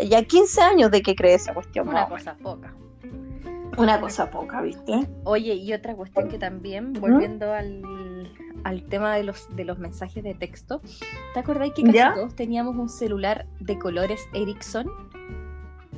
ya 0.08 0.22
15 0.22 0.62
años 0.62 0.90
de 0.90 1.00
que 1.00 1.14
creé 1.14 1.34
esa 1.34 1.54
cuestión. 1.54 1.88
Una 1.88 2.08
cosa 2.08 2.34
poca. 2.34 2.74
Una 3.76 4.00
cosa 4.00 4.28
poca, 4.30 4.60
¿viste? 4.62 5.08
Oye, 5.24 5.54
y 5.54 5.72
otra 5.72 5.94
cuestión 5.94 6.28
que 6.28 6.38
también, 6.38 6.92
volviendo 6.92 7.52
al, 7.52 8.32
al 8.64 8.82
tema 8.84 9.14
de 9.14 9.22
los, 9.22 9.54
de 9.54 9.64
los 9.64 9.78
mensajes 9.78 10.24
de 10.24 10.34
texto, 10.34 10.80
¿te 11.34 11.40
acordáis 11.40 11.72
que 11.72 11.82
casi 11.82 11.96
¿Ya? 11.98 12.14
todos 12.14 12.34
teníamos 12.34 12.74
un 12.76 12.88
celular 12.88 13.46
de 13.60 13.78
colores 13.78 14.28
Ericsson? 14.34 14.86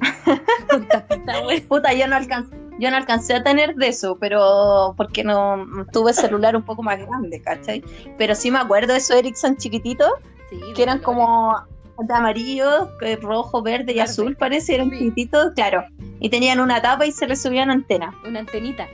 Con 0.70 0.86
tapita, 0.86 1.40
güey. 1.40 1.60
Puta, 1.62 1.92
yo 1.94 2.06
no 2.08 2.16
alcancé, 2.16 2.56
yo 2.78 2.90
no 2.90 2.96
alcancé 2.96 3.34
a 3.34 3.42
tener 3.42 3.74
de 3.76 3.88
eso, 3.88 4.16
pero 4.20 4.94
porque 4.96 5.22
no 5.24 5.66
tuve 5.92 6.12
celular 6.12 6.56
un 6.56 6.62
poco 6.62 6.82
más 6.82 6.98
grande, 6.98 7.40
¿cachai? 7.42 7.82
Pero 8.18 8.34
sí 8.34 8.50
me 8.50 8.58
acuerdo 8.58 8.92
de 8.92 8.98
esos 8.98 9.16
Ericsson 9.16 9.56
chiquititos, 9.56 10.10
Sí, 10.50 10.60
que 10.74 10.82
eran 10.82 10.98
colores. 10.98 11.26
como 11.26 12.04
de 12.06 12.14
amarillo, 12.14 12.88
rojo, 13.22 13.62
verde 13.62 13.92
y 13.92 13.96
Verde. 13.96 14.00
azul, 14.02 14.36
parece, 14.36 14.74
eran 14.74 14.90
Sí. 14.90 14.98
chiquititos, 14.98 15.52
claro. 15.54 15.84
Y 16.20 16.28
tenían 16.28 16.60
una 16.60 16.82
tapa 16.82 17.06
y 17.06 17.12
se 17.12 17.26
les 17.26 17.40
subían 17.42 17.70
antenas. 17.70 18.14
Una 18.26 18.40
antenita. 18.40 18.86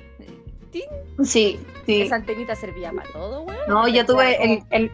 ¡Tin! 0.70 0.82
Sí, 1.24 1.58
sí. 1.86 2.02
Esa 2.02 2.14
antenita 2.16 2.54
servía 2.54 2.92
para 2.92 3.10
todo, 3.12 3.42
güey. 3.42 3.56
No, 3.66 3.88
yo 3.88 4.06
tuve 4.06 4.36
el, 4.44 4.62
el 4.70 4.90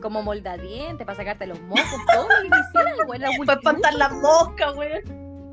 Como 0.00 0.22
moldadiente, 0.22 1.04
para 1.04 1.16
sacarte 1.16 1.46
los 1.46 1.60
mocos, 1.60 1.84
todo 2.12 2.24
lo 2.24 2.34
que 2.42 2.48
quisieras, 2.50 2.96
para 3.46 3.58
espantar 3.60 3.94
las 3.94 4.12
moscas, 4.14 4.74
güey. 4.74 4.90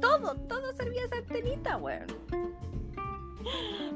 Todo, 0.02 0.34
todo 0.48 0.74
servía 0.76 1.04
esa 1.06 1.18
antenita, 1.18 1.76
güey. 1.76 2.00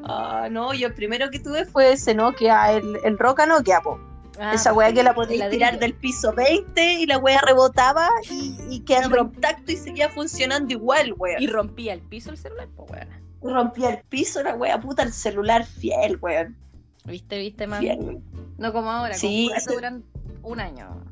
Ah, 0.04 0.48
no, 0.52 0.74
yo 0.74 0.88
el 0.88 0.94
primero 0.94 1.30
que 1.30 1.40
tuve 1.40 1.66
fue 1.66 1.94
ese 1.94 2.14
Nokia, 2.14 2.74
el, 2.74 2.98
el 3.04 3.18
Roca 3.18 3.46
Nokia, 3.46 3.82
po. 3.82 4.00
Ah, 4.40 4.54
Esa 4.54 4.74
weá 4.74 4.92
que 4.92 5.04
la 5.04 5.14
ladrillo. 5.14 5.50
tirar 5.50 5.80
del 5.80 5.94
piso 5.94 6.34
20 6.34 6.94
y 6.96 7.06
la 7.06 7.20
weá 7.20 7.40
rebotaba 7.42 8.10
y, 8.32 8.58
y 8.70 8.80
quedaba 8.82 9.16
contacto 9.18 9.72
y 9.72 9.78
seguía 9.78 10.10
funcionando 10.10 10.74
igual, 10.74 11.14
weá. 11.18 11.40
Y 11.40 11.48
rompía 11.48 11.94
el 11.94 12.02
piso 12.02 12.32
el 12.32 12.38
celular, 12.38 12.68
pues, 12.76 12.90
güey. 12.90 13.54
Rompía 13.54 13.90
el 13.92 14.04
piso 14.10 14.42
la 14.42 14.56
weá, 14.56 14.80
puta, 14.80 15.04
el 15.04 15.14
celular 15.14 15.66
fiel, 15.66 16.18
weón. 16.20 16.58
¿Viste, 17.06 17.38
viste, 17.38 17.68
man? 17.68 17.80
Fiel. 17.80 18.22
No 18.58 18.74
como 18.74 18.90
ahora, 18.92 19.14
Sí, 19.14 19.48
con 19.50 19.58
ese- 19.58 19.74
duran 19.74 20.04
un 20.42 20.60
año. 20.60 21.04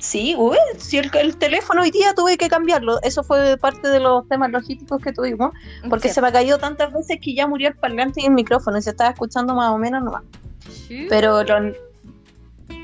Sí, 0.00 0.34
uy, 0.36 0.56
si 0.78 0.96
el, 0.98 1.10
el 1.14 1.36
teléfono 1.36 1.82
hoy 1.82 1.90
día 1.90 2.14
tuve 2.14 2.36
que 2.38 2.48
cambiarlo. 2.48 3.00
Eso 3.02 3.22
fue 3.22 3.56
parte 3.58 3.86
de 3.88 4.00
los 4.00 4.26
temas 4.28 4.50
logísticos 4.50 5.00
que 5.02 5.12
tuvimos, 5.12 5.52
porque 5.88 6.08
Sí. 6.08 6.14
se 6.14 6.22
me 6.22 6.32
cayó 6.32 6.58
tantas 6.58 6.92
veces 6.92 7.18
que 7.22 7.34
ya 7.34 7.46
murió 7.46 7.68
el 7.68 7.76
parlante 7.76 8.22
y 8.22 8.24
el 8.26 8.32
micrófono 8.32 8.78
y 8.78 8.82
se 8.82 8.90
estaba 8.90 9.10
escuchando 9.10 9.54
más 9.54 9.70
o 9.70 9.78
menos 9.78 10.02
nomás. 10.02 10.22
Sí. 10.88 11.06
Pero 11.10 11.44
los, 11.44 11.76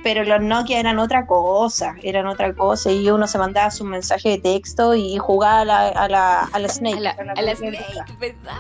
pero 0.03 0.25
los 0.25 0.41
Nokia 0.43 0.79
eran 0.79 0.99
otra 0.99 1.27
cosa, 1.27 1.95
eran 2.03 2.27
otra 2.27 2.55
cosa 2.55 2.91
y 2.93 3.09
uno 3.11 3.27
se 3.27 3.39
mandaba 3.39 3.71
sus 3.71 3.87
mensajes 3.87 4.35
de 4.37 4.39
texto 4.41 4.95
y 4.95 5.17
jugaba 5.17 5.61
a 5.61 5.65
la, 5.65 5.89
a 5.89 6.09
la, 6.09 6.41
a 6.45 6.59
la 6.59 6.69
Snake. 6.69 6.99
a 6.99 7.01
la, 7.01 7.11
a 7.35 7.43
la 7.43 7.57
Snake. 7.57 7.83
¿verdad? 8.21 8.53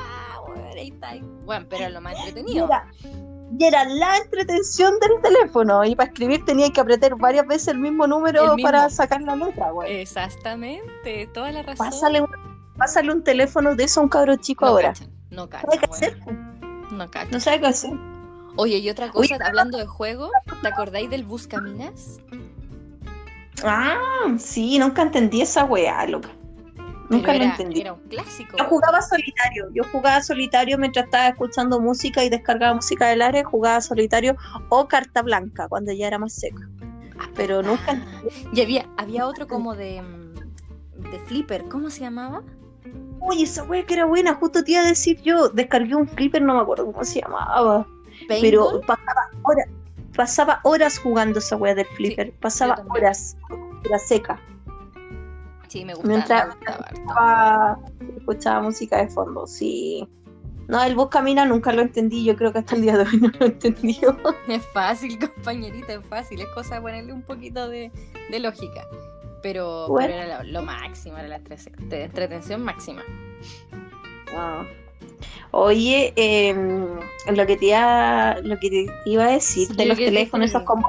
Bueno, 1.45 1.67
pero 1.69 1.89
lo 1.91 2.01
más 2.01 2.17
entretenido. 2.19 2.69
Y 3.59 3.65
era 3.65 3.85
la 3.85 4.17
entretención 4.19 4.95
del 5.01 5.21
teléfono 5.23 5.85
y 5.85 5.95
para 5.95 6.09
escribir 6.11 6.45
tenía 6.45 6.71
que 6.71 6.81
apretar 6.81 7.15
varias 7.17 7.47
veces 7.47 7.69
el 7.69 7.79
mismo 7.79 8.07
número 8.07 8.43
El 8.51 8.57
mismo. 8.57 8.71
para 8.71 8.91
sacar 8.91 9.23
la 9.23 9.37
letra, 9.37 9.71
güey. 9.71 10.01
Exactamente, 10.01 11.29
toda 11.33 11.53
la 11.53 11.63
razón. 11.63 11.87
Pásale 11.91 12.21
un, 12.23 12.29
pásale 12.77 13.13
un 13.13 13.23
teléfono 13.23 13.75
de 13.77 13.85
eso 13.85 14.01
a 14.01 14.03
un 14.03 14.09
cabro 14.09 14.37
chico 14.37 14.65
no 14.65 14.71
ahora. 14.73 14.89
cachan, 14.89 15.11
no 15.31 15.47
No 15.47 15.51
sabe 15.51 15.79
qué 15.81 16.27
No 16.93 17.11
cachan. 17.11 17.31
no 17.31 17.41
sabe 17.41 17.61
qué 17.61 17.67
hacer. 17.67 17.91
Oye, 18.57 18.79
y 18.79 18.89
otra 18.91 19.11
cosa, 19.11 19.37
hablando 19.45 19.77
de 19.79 19.87
juego, 19.87 20.31
¿te 20.63 20.69
acordáis 20.69 21.11
del 21.11 21.25
Buscaminas? 21.25 22.21
Ah, 23.65 23.99
sí, 24.39 24.79
nunca 24.79 25.03
entendí 25.03 25.41
esa 25.43 25.65
weá, 25.65 26.07
loca. 26.07 26.31
Nunca 27.09 27.27
Pero 27.27 27.39
lo 27.39 27.45
era, 27.45 27.51
entendí. 27.53 27.81
era 27.81 27.93
un 27.93 28.01
clásico. 28.09 28.57
Yo 28.59 28.65
jugaba 28.65 29.01
solitario, 29.01 29.69
yo 29.73 29.85
jugaba 29.93 30.23
solitario 30.23 30.77
mientras 30.79 31.05
estaba 31.05 31.29
escuchando 31.29 31.81
música 31.81 32.25
y 32.25 32.29
descargaba 32.29 32.75
música 32.75 33.07
del 33.09 33.23
área, 33.23 33.45
jugaba 33.45 33.81
solitario 33.81 34.37
o 34.69 34.89
carta 34.89 35.23
blanca 35.23 35.69
cuando 35.69 35.93
ya 35.93 36.09
era 36.09 36.19
más 36.19 36.33
seca. 36.33 36.69
Ah, 37.19 37.29
Pero 37.35 37.63
nunca 37.63 37.93
ah. 37.93 38.29
Y 38.53 38.61
había, 38.61 38.87
había 38.97 39.27
otro 39.27 39.47
como 39.47 39.75
de, 39.77 40.03
mm, 40.03 41.11
de 41.11 41.19
Flipper, 41.27 41.65
¿cómo 41.69 41.91
se 41.91 42.01
llamaba? 42.01 42.43
Uy, 43.21 43.43
esa 43.43 43.63
wea 43.65 43.85
que 43.85 43.95
era 43.95 44.05
buena, 44.05 44.35
justo 44.35 44.63
te 44.63 44.73
iba 44.73 44.83
a 44.83 44.87
decir 44.87 45.21
yo, 45.23 45.49
descargué 45.49 45.95
un 45.95 46.07
flipper, 46.07 46.43
no 46.43 46.55
me 46.55 46.61
acuerdo 46.61 46.87
cómo 46.87 47.03
se 47.05 47.21
llamaba, 47.23 47.87
pero 48.29 48.81
pasaba 48.87 49.31
horas, 49.43 49.69
pasaba 50.15 50.61
horas 50.63 50.99
jugando 50.99 51.39
esa 51.39 51.57
wea 51.57 51.75
del 51.75 51.87
flipper, 51.87 52.33
pasaba 52.41 52.85
horas, 52.89 53.37
era 53.85 53.99
seca, 53.99 54.41
Sí, 55.69 55.85
me 55.85 55.95
gustaba. 55.95 56.15
mientras- 56.15 56.49
me 56.49 56.55
gustaba 56.55 57.71
harto. 57.73 57.93
escuchaba, 58.19 58.61
música 58.63 58.99
de 58.99 59.09
fondo, 59.09 59.47
sí. 59.47 60.09
No, 60.69 60.83
el 60.83 60.97
Buscamina 60.97 61.45
nunca 61.45 61.73
lo 61.73 61.83
entendí, 61.83 62.25
yo 62.25 62.35
creo 62.35 62.53
que 62.53 62.59
hasta 62.59 62.75
el 62.75 62.83
día 62.83 62.97
de 62.99 63.05
hoy 63.05 63.21
no 63.21 63.31
lo 63.39 63.47
entendió. 63.47 64.17
Es 64.49 64.65
fácil, 64.73 65.19
compañerita, 65.19 65.93
es 65.95 66.07
fácil. 66.07 66.41
Es 66.41 66.49
cosa 66.49 66.77
de 66.77 66.81
ponerle 66.81 67.13
un 67.13 67.23
poquito 67.23 67.69
de, 67.69 67.93
de 68.31 68.41
lógica. 68.41 68.85
Pero, 69.43 69.87
Bueno. 69.89 70.09
pero 70.09 70.23
era 70.23 70.43
lo, 70.43 70.51
lo 70.51 70.63
máximo, 70.63 71.17
era 71.19 71.29
la 71.29 71.37
entretención 71.37 72.65
máxima. 72.65 73.03
Ah. 74.37 74.65
Oye, 75.53 76.13
em, 76.17 76.89
lo 77.35 77.47
que 77.47 77.57
te 77.57 77.67
iba, 77.67 78.37
lo 78.43 78.59
que 78.59 78.69
te 78.71 78.87
iba 79.09 79.25
a 79.25 79.31
decir 79.31 79.69
Sí, 79.69 79.75
de 79.77 79.85
lo 79.85 79.91
los 79.91 79.99
teléfonos 79.99 80.51
esos 80.51 80.63
con- 80.65 80.83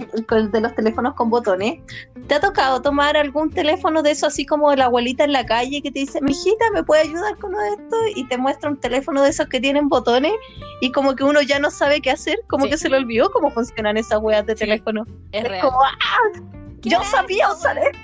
de 0.52 0.60
los 0.60 0.74
teléfonos 0.74 1.14
con 1.14 1.30
botones, 1.30 1.80
¿te 2.26 2.34
ha 2.34 2.40
tocado 2.40 2.80
tomar 2.82 3.16
algún 3.16 3.50
teléfono 3.50 4.02
de 4.02 4.12
eso 4.12 4.26
así 4.26 4.46
como 4.46 4.74
la 4.74 4.86
abuelita 4.86 5.24
en 5.24 5.32
la 5.32 5.44
calle 5.46 5.82
que 5.82 5.90
te 5.90 6.00
dice, 6.00 6.20
mijita, 6.20 6.64
¿me 6.72 6.82
puede 6.82 7.02
ayudar 7.02 7.36
con 7.38 7.50
uno 7.54 7.62
de 7.62 7.68
esto? 7.70 7.96
Y 8.16 8.26
te 8.28 8.38
muestra 8.38 8.70
un 8.70 8.76
teléfono 8.78 9.22
de 9.22 9.30
esos 9.30 9.46
que 9.48 9.60
tienen 9.60 9.88
botones 9.88 10.32
y 10.80 10.92
como 10.92 11.14
que 11.14 11.24
uno 11.24 11.40
ya 11.42 11.58
no 11.58 11.70
sabe 11.70 12.00
qué 12.00 12.10
hacer, 12.10 12.38
como 12.48 12.64
Sí. 12.64 12.70
que 12.70 12.78
se 12.78 12.88
le 12.88 12.96
olvidó 12.96 13.30
cómo 13.30 13.50
funcionan 13.50 13.96
esas 13.96 14.20
weas 14.20 14.46
de 14.46 14.54
Sí, 14.54 14.60
teléfono. 14.60 15.04
Es 15.32 15.44
Es 15.44 15.48
real. 15.48 15.62
como, 15.68 15.82
ah, 15.82 16.40
¿Qué 16.82 16.90
yo 16.90 17.02
sabía 17.04 17.44
esto, 17.44 17.56
usar 17.58 17.78
esto. 17.78 17.98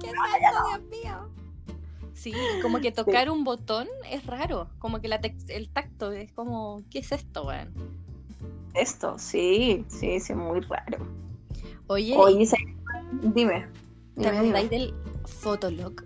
¿Qué 0.00 0.06
es 0.08 0.12
esto, 0.12 0.68
Dios 0.68 1.02
mío? 1.02 1.28
Sí, 2.12 2.32
como 2.60 2.80
que 2.80 2.90
tocar 2.90 3.30
un 3.30 3.44
botón 3.44 3.86
es 4.10 4.26
raro. 4.26 4.68
Como 4.80 5.00
que 5.00 5.06
la 5.08 5.20
el 5.48 5.68
tacto 5.68 6.10
es 6.12 6.32
como, 6.32 6.82
¿qué 6.90 6.98
es 6.98 7.12
esto, 7.12 7.46
weón? 7.46 7.72
Esto, 8.74 9.18
sí, 9.18 9.84
sí, 9.88 10.20
sí, 10.20 10.34
muy 10.34 10.60
raro. 10.60 10.98
Oye, 11.88 12.14
Oye, 12.16 12.42
esa- 12.42 12.56
dime. 13.34 13.66
¿te 14.20 14.28
acordáis 14.28 14.70
del 14.70 14.94
Fotolog? 15.26 16.02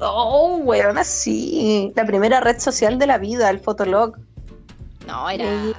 Oh, 0.00 0.58
weona, 0.64 1.02
sí. 1.04 1.92
La 1.96 2.06
primera 2.06 2.40
red 2.40 2.58
social 2.58 2.98
de 2.98 3.06
la 3.06 3.18
vida, 3.18 3.50
el 3.50 3.58
Fotolog. 3.60 4.16
No, 5.06 5.28
era. 5.28 5.44
Sí. 5.44 5.72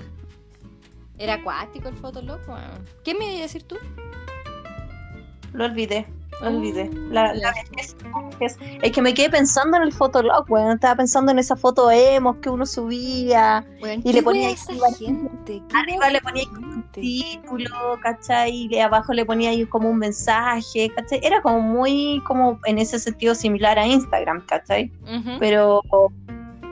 Era 1.17 1.35
acuático 1.35 1.89
el 1.89 1.95
Fotolog, 1.95 2.39
weón. 2.47 2.85
¿Qué 3.03 3.13
me 3.13 3.25
ibas 3.25 3.39
a 3.39 3.43
decir 3.43 3.63
tú? 3.63 3.77
Lo 5.53 5.65
olvidé, 5.65 6.05
olvidé. 6.41 6.85
Mm, 6.85 7.11
La, 7.11 7.33
la 7.33 7.51
vejez. 7.51 7.95
Es 8.81 8.91
que 8.91 9.01
me 9.01 9.13
quedé 9.13 9.29
pensando 9.29 9.77
en 9.77 9.83
el 9.83 9.91
Fotolog, 9.91 10.49
weón. 10.49 10.71
Estaba 10.73 10.95
pensando 10.95 11.31
en 11.31 11.39
esa 11.39 11.55
foto 11.55 11.91
emos 11.91 12.37
que 12.37 12.49
uno 12.49 12.65
subía. 12.65 13.65
Y 13.99 14.03
¿qué 14.03 14.13
le 14.13 14.23
ponía 14.23 14.49
esa 14.49 14.71
arriba- 15.73 16.09
le 16.09 16.21
ponía 16.21 16.43
gente? 16.45 17.01
Título, 17.01 17.69
¿cachai? 18.01 18.51
Y 18.63 18.67
de 18.69 18.81
abajo 18.81 19.13
le 19.13 19.25
ponía 19.25 19.49
ahí 19.49 19.65
como 19.65 19.89
un 19.89 19.97
mensaje, 19.97 20.89
¿cachai? 20.95 21.19
Era 21.23 21.41
como 21.41 21.59
muy, 21.61 22.21
como 22.25 22.59
en 22.65 22.79
ese 22.79 22.99
sentido 22.99 23.35
similar 23.35 23.77
a 23.77 23.85
Instagram, 23.85 24.45
¿cachai? 24.45 24.91
Pero 25.39 25.81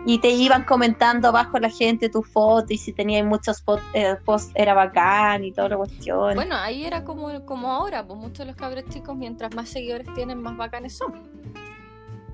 y 0.07 0.19
te 0.19 0.29
iban 0.29 0.63
comentando 0.63 1.27
abajo 1.27 1.59
la 1.59 1.69
gente 1.69 2.07
tu 2.07 2.23
foto 2.23 2.67
y 2.69 2.77
si 2.77 2.93
tenías 2.93 3.25
muchos 3.25 3.61
posts 3.61 3.85
eh, 3.91 4.15
post 4.23 4.51
era 4.55 4.73
bacán 4.73 5.43
y 5.43 5.51
toda 5.51 5.67
la 5.67 5.75
cuestión. 5.75 6.33
Bueno, 6.33 6.55
ahí 6.55 6.85
era 6.85 7.03
como, 7.03 7.43
como 7.43 7.73
ahora, 7.73 8.07
pues 8.07 8.17
muchos 8.17 8.39
de 8.39 8.45
los 8.45 8.55
cabros 8.55 8.85
chicos, 8.85 9.17
mientras 9.17 9.53
más 9.53 9.67
seguidores 9.67 10.07
tienen, 10.15 10.41
más 10.41 10.55
bacanes 10.55 10.95
son. 10.95 11.13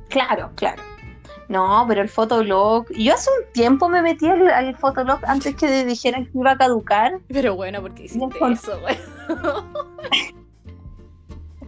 Claro, 0.08 0.52
claro. 0.54 0.84
No, 1.50 1.84
pero 1.88 2.04
el 2.04 2.10
fotolog. 2.10 2.86
Yo 2.92 3.16
hace 3.16 3.32
un 3.32 3.52
tiempo 3.54 3.90
me 3.90 4.04
metí 4.04 4.28
al, 4.28 4.48
al 4.50 4.78
fotolog 4.78 5.20
antes 5.26 5.56
que 5.56 5.84
dijeran 5.84 6.26
que 6.26 6.38
iba 6.38 6.52
a 6.52 6.58
caducar. 6.58 7.22
Pero 7.28 7.56
bueno, 7.56 7.82
porque 7.82 8.04
hiciste 8.04 8.38
eso, 8.52 8.80
güey. 8.82 8.98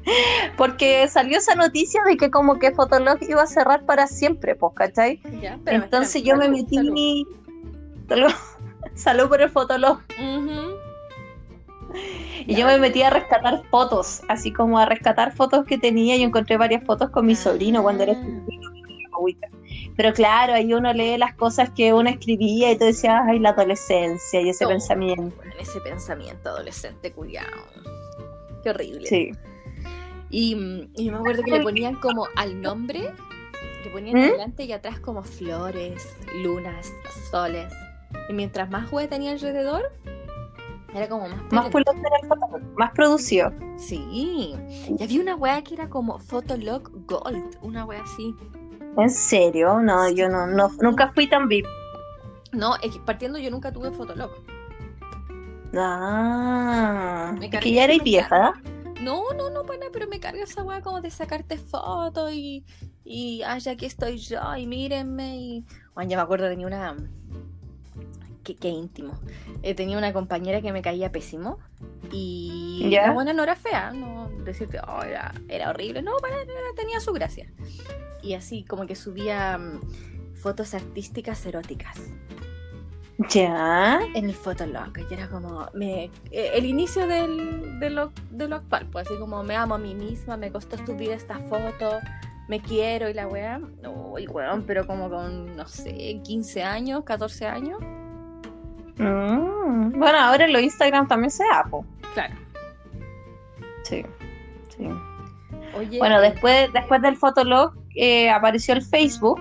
Porque 0.58 1.08
salió 1.08 1.38
esa 1.38 1.56
noticia 1.56 2.02
de 2.08 2.18
que 2.18 2.30
como 2.32 2.60
que 2.60 2.72
Fotolog 2.72 3.18
iba 3.28 3.42
a 3.44 3.48
cerrar 3.48 3.86
para 3.86 4.08
siempre, 4.08 4.56
pues, 4.56 4.74
¿cachai? 4.76 5.20
Ya, 5.42 5.60
Entonces 5.66 6.24
yo 6.24 6.36
me 6.38 6.46
salud, 6.46 6.58
metí. 6.58 7.26
Salud. 8.08 8.32
Salud 8.96 9.28
por 9.28 9.42
el 9.42 9.50
Fotolog. 9.50 10.00
Y 12.46 12.54
Ya. 12.54 12.60
yo 12.60 12.66
me 12.68 12.78
metí 12.78 13.02
a 13.02 13.10
rescatar 13.10 13.64
fotos, 13.70 14.22
así 14.28 14.52
como 14.52 14.78
a 14.80 14.86
rescatar 14.86 15.34
fotos 15.34 15.66
que 15.66 15.78
tenía. 15.78 16.18
Yo 16.18 16.24
encontré 16.26 16.58
varias 16.58 16.84
fotos 16.84 17.10
con 17.10 17.26
mi 17.26 17.36
sobrino 17.36 17.82
cuando 17.84 18.04
era 18.04 18.14
Ah. 18.14 18.16
chiquito. 18.46 18.70
Pero 19.96 20.14
claro, 20.14 20.54
ahí 20.54 20.74
uno 20.74 20.92
lee 20.94 21.18
las 21.18 21.34
cosas 21.36 21.70
que 21.70 21.94
uno 21.94 22.10
escribía 22.10 22.72
y 22.72 22.78
tú 22.78 22.84
decías, 22.84 23.22
ay, 23.26 23.40
la 23.40 23.50
adolescencia 23.52 24.42
y 24.42 24.50
ese 24.50 24.66
Oh, 24.66 24.68
pensamiento. 24.70 25.34
ese 25.58 25.80
pensamiento 25.80 26.50
adolescente, 26.50 27.14
cuidado. 27.14 27.48
Qué 28.62 28.72
horrible. 28.72 29.08
Sí. 29.08 29.32
Y, 30.30 30.90
y 30.96 31.12
me 31.12 31.18
acuerdo 31.18 31.44
que 31.44 31.52
le 31.52 31.62
ponían 31.62 31.96
como 31.96 32.28
al 32.36 32.62
nombre, 32.62 33.14
le 33.84 33.90
ponían 33.92 34.18
¿Mm? 34.18 34.24
adelante 34.30 34.64
y 34.66 34.72
atrás 34.72 35.00
como 35.00 35.24
flores, 35.24 36.16
lunas, 36.44 36.92
soles. 37.32 37.72
Y 38.30 38.34
mientras 38.34 38.70
más 38.70 38.92
web 38.92 39.10
tenía 39.10 39.32
alrededor, 39.32 39.92
era 40.96 41.10
como 41.10 41.28
más 41.28 41.52
Más 41.52 41.68
era 41.68 41.92
más 42.78 42.92
producido. 42.92 43.52
Sí. 43.78 44.56
Y 44.98 45.04
había 45.04 45.22
una 45.22 45.36
wea 45.36 45.62
que 45.62 45.74
era 45.74 45.90
como 45.90 46.20
Fotolog 46.20 46.90
Gold, 47.06 47.58
una 47.62 47.86
wea 47.86 48.02
así. 48.02 48.34
¿En 48.98 49.10
serio? 49.10 49.80
No, 49.82 50.10
yo 50.10 50.30
no, 50.30 50.48
no 50.48 50.72
nunca 50.82 51.12
fui 51.12 51.28
tan 51.28 51.50
VIP. 51.50 51.66
No, 52.54 52.76
es 52.78 52.94
que 52.94 53.00
partiendo 53.00 53.38
yo 53.38 53.52
nunca 53.52 53.74
tuve 53.74 53.92
Fotolog. 53.92 54.32
Ah, 55.78 57.36
que 57.62 57.74
ya 57.74 57.84
eres 57.84 58.02
vieja. 58.02 58.54
No, 59.02 59.34
no, 59.34 59.50
no, 59.50 59.64
pana, 59.66 59.88
pero 59.92 60.08
me 60.08 60.20
carga 60.20 60.44
esa 60.44 60.64
weá 60.64 60.82
como 60.82 61.02
de 61.02 61.12
sacarte 61.12 61.58
fotos 61.58 62.32
y, 62.34 62.66
y, 63.04 63.42
ay, 63.44 63.62
aquí 63.70 63.86
estoy 63.86 64.18
yo, 64.18 64.40
y 64.58 64.66
mírenme, 64.68 65.38
y... 65.38 65.66
Bueno, 65.94 66.10
ya 66.10 66.18
me 66.18 66.24
acuerdo, 66.24 66.48
tenía 66.48 66.68
una... 66.68 66.96
Qué, 68.44 68.56
qué 68.56 68.70
íntimo. 68.70 69.20
Eh, 69.64 69.74
tenía 69.74 69.98
una 69.98 70.14
compañera 70.14 70.62
que 70.62 70.72
me 70.72 70.82
caía 70.84 71.12
pésimo 71.12 71.58
y 72.12 72.88
¿Ya? 72.92 73.08
la 73.08 73.14
buena 73.14 73.34
no 73.34 73.42
era 73.44 73.56
fea, 73.56 73.92
no 73.92 74.30
decirte, 74.44 74.80
oh, 74.88 75.02
era, 75.02 75.34
era 75.50 75.72
horrible, 75.72 76.04
no, 76.04 76.12
era- 76.20 76.46
tenía 76.76 77.00
su 77.00 77.12
gracia. 77.12 77.52
Y 78.22 78.36
así 78.36 78.64
como 78.64 78.86
que 78.86 78.96
subía 78.96 79.58
mm, 79.58 80.36
fotos 80.36 80.74
artísticas 80.76 81.44
eróticas 81.48 81.98
Ya. 83.30 84.00
en 84.14 84.26
el 84.26 84.34
Fotolog. 84.36 84.92
Y 85.10 85.14
era 85.14 85.30
como 85.30 85.68
me, 85.74 86.06
eh, 86.32 86.52
el 86.54 86.66
inicio 86.66 87.08
del, 87.08 87.80
de, 87.80 87.90
lo, 87.90 88.12
de 88.32 88.48
lo 88.48 88.58
actual, 88.58 88.88
pues 88.92 89.08
así 89.08 89.18
como 89.18 89.42
me 89.44 89.56
amo 89.56 89.76
a 89.76 89.78
mí 89.78 89.96
misma, 89.96 90.36
me 90.38 90.52
costó 90.52 90.78
subir 90.86 91.12
esta 91.12 91.40
foto, 91.40 92.00
me 92.50 92.60
quiero 92.60 93.10
y 93.10 93.14
la 93.14 93.28
weá. 93.28 93.60
Uy, 94.12 94.28
weón, 94.28 94.64
pero 94.64 94.86
como 94.86 95.10
con, 95.10 95.56
no 95.56 95.66
sé, 95.68 96.20
15 96.24 96.64
años, 96.64 97.04
14 97.06 97.46
años. 97.48 97.80
Mm, 98.98 99.98
Bueno, 100.00 100.18
ahora 100.20 100.46
en 100.46 100.54
los 100.54 100.62
Instagram 100.62 101.08
también 101.08 101.32
se 101.32 101.44
da, 101.46 101.64
po. 101.70 101.86
Claro. 102.14 102.36
Sí. 103.84 104.04
sí. 104.76 104.88
Oye, 105.78 106.00
Bueno, 106.00 106.20
después, 106.22 106.72
después 106.74 107.02
del 107.02 107.16
Fotolog 107.18 107.74
eh, 107.96 108.30
apareció 108.30 108.74
el 108.74 108.82
Facebook. 108.82 109.40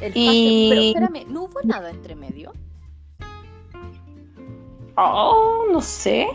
el 0.00 0.12
y- 0.14 0.68
Pero 0.70 0.82
espérame, 1.10 1.32
¿no 1.32 1.44
hubo 1.44 1.60
nada 1.64 1.90
entre 1.90 2.14
medio? 2.14 2.52
Oh, 4.96 5.66
no 5.72 5.80
sé. 5.80 6.26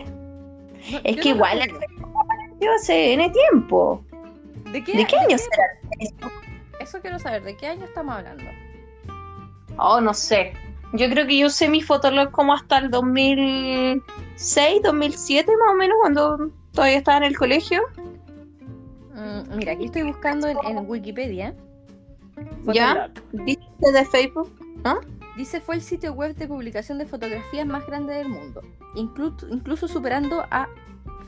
No, 0.90 1.00
Es 1.04 1.16
que 1.16 1.30
no 1.30 1.36
igual 1.36 1.62
apareció 1.62 2.72
hace 2.74 3.12
N 3.14 3.30
tiempo. 3.30 4.04
¿De 4.72 4.84
qué, 4.84 4.96
¿De 4.96 5.06
qué 5.06 5.16
de 5.16 5.22
año 5.22 5.38
será 5.38 5.64
Facebook? 5.98 6.32
Eso 6.80 7.00
quiero 7.00 7.18
saber, 7.18 7.42
¿de 7.42 7.56
qué 7.56 7.66
año 7.66 7.84
estamos 7.84 8.14
hablando? 8.14 8.44
Oh, 9.78 10.00
no 10.00 10.14
sé. 10.14 10.52
Yo 10.92 11.08
creo 11.08 11.26
que 11.26 11.38
yo 11.38 11.46
usé 11.46 11.68
mi 11.68 11.82
Fotolog 11.82 12.30
como 12.32 12.52
hasta 12.52 12.78
el 12.78 12.90
2006, 12.90 14.82
2007 14.82 15.52
más 15.56 15.72
o 15.72 15.74
menos, 15.74 15.96
cuando 16.00 16.50
todavía 16.72 16.98
estaba 16.98 17.18
en 17.18 17.24
el 17.24 17.38
colegio. 17.38 17.82
Mm, 19.14 19.56
mira, 19.56 19.72
aquí 19.72 19.84
estoy 19.84 20.02
buscando 20.02 20.48
en, 20.48 20.58
en 20.64 20.88
Wikipedia. 20.88 21.54
¿Ya? 22.72 23.10
¿Dice 23.32 23.60
de 23.80 24.04
Facebook? 24.06 24.50
Dice 25.40 25.62
fue 25.62 25.74
el 25.76 25.80
sitio 25.80 26.12
web 26.12 26.36
de 26.36 26.46
publicación 26.46 26.98
de 26.98 27.06
fotografías 27.06 27.66
más 27.66 27.86
grande 27.86 28.12
del 28.12 28.28
mundo, 28.28 28.60
inclu- 28.94 29.46
incluso 29.48 29.88
superando 29.88 30.44
a 30.50 30.68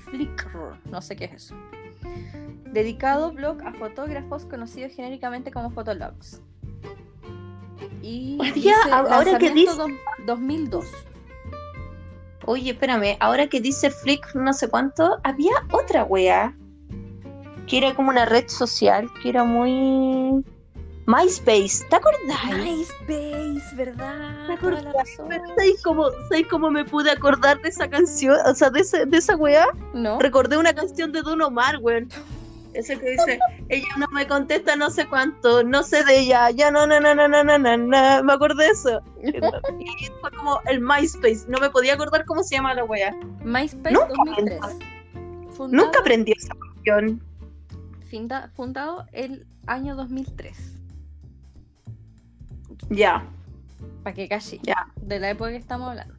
Flickr, 0.04 0.76
no 0.90 1.00
sé 1.00 1.16
qué 1.16 1.24
es 1.24 1.32
eso. 1.44 1.56
Dedicado 2.70 3.32
blog 3.32 3.62
a 3.62 3.72
fotógrafos 3.72 4.44
conocidos 4.44 4.92
genéricamente 4.92 5.50
como 5.50 5.70
Fotologs. 5.70 6.42
Y 8.02 8.36
Oye, 8.38 8.52
dice 8.52 8.70
ahora 8.90 9.38
que 9.38 9.50
dice- 9.50 9.76
dos- 9.78 9.90
2002. 10.26 10.84
Oye, 12.44 12.72
espérame, 12.72 13.16
ahora 13.18 13.46
que 13.46 13.62
dice 13.62 13.90
Flick 13.90 14.34
no 14.34 14.52
sé 14.52 14.68
cuánto, 14.68 15.20
había 15.24 15.52
otra 15.72 16.04
wea 16.04 16.54
que 17.66 17.78
era 17.78 17.94
como 17.94 18.10
una 18.10 18.26
red 18.26 18.46
social, 18.48 19.08
que 19.22 19.30
era 19.30 19.42
muy... 19.44 20.44
MySpace, 21.06 21.84
¿te 21.90 21.96
acordás? 21.96 22.58
MySpace, 22.58 23.74
¿verdad? 23.76 24.46
¿Te. 24.48 25.38
¿Sabes 25.56 25.82
cómo, 25.82 26.04
¿Sabes 26.28 26.46
cómo 26.48 26.70
me 26.70 26.84
pude 26.84 27.10
acordar 27.10 27.60
de 27.60 27.68
esa 27.70 27.88
canción? 27.90 28.36
O 28.46 28.54
sea, 28.54 28.70
de, 28.70 28.80
ese- 28.80 29.06
de 29.06 29.16
esa 29.16 29.36
wea. 29.36 29.66
¿No? 29.94 30.18
Recordé 30.20 30.56
una 30.56 30.72
canción 30.74 31.10
de 31.12 31.22
Don 31.22 31.42
Omar, 31.42 31.78
weón. 31.80 32.08
Ese 32.74 32.98
que 32.98 33.10
dice, 33.10 33.38
ella 33.68 33.88
no 33.98 34.06
me 34.12 34.26
contesta 34.26 34.76
no 34.76 34.88
sé 34.90 35.06
cuánto, 35.06 35.62
no 35.62 35.82
sé 35.82 36.04
de 36.04 36.20
ella, 36.20 36.48
ya 36.50 36.70
no, 36.70 36.86
no, 36.86 37.00
no, 37.00 37.14
no, 37.14 37.28
no, 37.28 37.44
no, 37.44 37.58
no, 37.58 37.76
no. 37.76 38.22
me 38.24 38.32
acordé 38.32 38.64
de 38.64 38.70
eso. 38.70 39.00
Y 39.22 40.06
fue 40.20 40.30
como 40.30 40.58
el 40.66 40.80
MySpace, 40.80 41.44
no 41.48 41.58
me 41.58 41.68
podía 41.68 41.94
acordar 41.94 42.24
cómo 42.24 42.42
se 42.42 42.54
llama 42.56 42.72
la 42.74 42.84
wea. 42.84 43.14
MySpace 43.44 43.92
Nunca 43.94 44.08
2003. 44.24 44.60
Fundado, 45.54 45.84
Nunca 45.84 45.98
aprendí 46.00 46.32
esa 46.32 46.54
canción. 46.54 47.20
fundado 48.54 49.04
el 49.12 49.46
año 49.66 49.94
2003. 49.94 50.78
Ya. 52.90 53.24
Para 54.02 54.14
que 54.14 54.28
calle. 54.28 54.60
Ya. 54.62 54.88
De 54.96 55.18
la 55.18 55.30
época 55.30 55.50
que 55.50 55.56
estamos 55.56 55.90
hablando. 55.90 56.14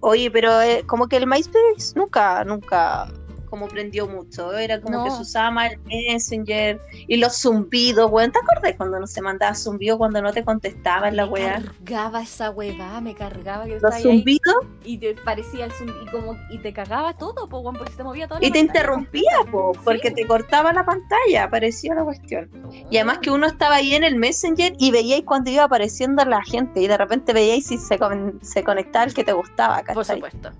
Oye, 0.00 0.30
pero 0.30 0.60
eh, 0.60 0.84
como 0.86 1.08
que 1.08 1.16
el 1.16 1.26
MySpace 1.26 1.94
nunca, 1.94 2.44
nunca 2.44 3.08
como 3.56 3.68
prendió 3.68 4.06
mucho. 4.06 4.52
Era 4.56 4.80
como 4.82 4.98
No. 4.98 5.04
que 5.04 5.10
se 5.12 5.22
usaba 5.22 5.50
más 5.50 5.72
el 5.72 5.78
Messenger 5.86 6.78
y 7.08 7.16
los 7.16 7.40
zumbidos, 7.40 8.10
weón. 8.10 8.30
¿Te 8.30 8.38
acordás 8.38 8.74
cuando 8.76 9.00
no 9.00 9.06
se 9.06 9.22
mandaba 9.22 9.54
zumbido 9.54 9.96
cuando 9.96 10.20
no 10.20 10.30
te 10.32 10.44
contestaban 10.44 11.16
la 11.16 11.24
me 11.24 11.32
weá? 11.32 11.62
cargaba 11.62 12.20
esa 12.22 12.50
huevada, 12.50 13.00
me 13.00 13.14
cargaba 13.14 13.66
Los 13.66 13.80
zumbidos 14.02 14.56
y 14.84 14.98
te 14.98 15.14
parecía 15.14 15.64
el 15.64 15.72
zumbi 15.72 15.94
y 16.06 16.10
como 16.10 16.36
y 16.50 16.58
te 16.58 16.72
cagaba 16.74 17.14
todo, 17.16 17.48
po, 17.48 17.60
weón, 17.60 17.76
porque 17.76 17.92
se 17.92 17.96
te 17.96 18.04
movía 18.04 18.28
todo. 18.28 18.38
y 18.42 18.50
te 18.50 18.58
interrumpía, 18.58 19.38
po, 19.50 19.72
porque 19.84 20.08
Sí. 20.08 20.14
te 20.16 20.26
cortaba 20.26 20.72
la 20.74 20.84
pantalla, 20.84 21.48
parecía 21.50 21.94
la 21.94 22.04
cuestión. 22.04 22.50
Y 22.90 22.98
además 22.98 23.18
que 23.20 23.30
uno 23.30 23.46
estaba 23.46 23.76
ahí 23.76 23.94
en 23.94 24.04
el 24.04 24.16
Messenger 24.16 24.74
y 24.78 24.90
veíais 24.90 25.24
cuando 25.24 25.50
iba 25.50 25.64
apareciendo 25.64 26.22
la 26.26 26.42
gente 26.42 26.80
y 26.82 26.86
de 26.88 26.96
repente 26.98 27.32
veíais 27.32 27.66
si 27.66 27.78
se, 27.78 27.98
con- 27.98 28.38
se 28.42 28.62
conectaba 28.62 29.06
el 29.06 29.14
que 29.14 29.24
te 29.24 29.32
gustaba, 29.32 29.76
Por 29.78 29.86
¿cachai? 29.96 30.16
supuesto. 30.16 30.50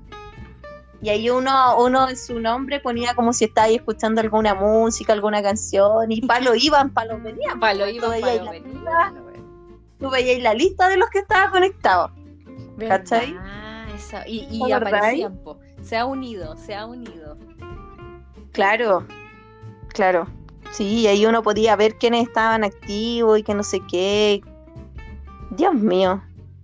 Y 1.06 1.08
ahí 1.08 1.30
uno, 1.30 1.78
uno 1.78 2.08
en 2.08 2.16
su 2.16 2.40
nombre 2.40 2.80
ponía 2.80 3.14
como 3.14 3.32
si 3.32 3.44
estaba 3.44 3.68
ahí 3.68 3.76
escuchando 3.76 4.20
alguna 4.20 4.56
música, 4.56 5.12
alguna 5.12 5.40
canción, 5.40 6.10
y 6.10 6.20
palo 6.20 6.56
iban, 6.56 6.92
palo 6.92 7.20
venían. 7.20 7.60
Palo 7.60 7.84
pues, 7.84 7.94
iba, 7.94 8.04
tú 8.06 8.10
veías 8.10 8.38
palo 8.38 8.44
la 8.44 8.52
lista. 8.58 9.14
Tú 10.00 10.10
veías 10.10 10.42
la 10.42 10.54
lista 10.54 10.88
de 10.88 10.96
los 10.96 11.08
que 11.10 11.20
estaban 11.20 11.52
conectados. 11.52 12.10
¿Cachai? 12.88 13.36
Esa- 13.94 14.26
Y, 14.26 14.48
y 14.50 14.72
aparecían, 14.72 15.36
po. 15.44 15.60
Se 15.80 15.96
ha 15.96 16.06
unido, 16.06 16.56
se 16.56 16.74
ha 16.74 16.86
unido. 16.86 17.38
Claro, 18.50 19.06
claro. 19.90 20.26
Sí, 20.72 21.02
y 21.02 21.06
ahí 21.06 21.24
uno 21.24 21.40
podía 21.40 21.76
ver 21.76 21.98
quiénes 21.98 22.26
estaban 22.26 22.64
activos 22.64 23.38
y 23.38 23.44
que 23.44 23.54
no 23.54 23.62
sé 23.62 23.80
qué. 23.88 24.42
Dios 25.52 25.72
mío. 25.72 26.20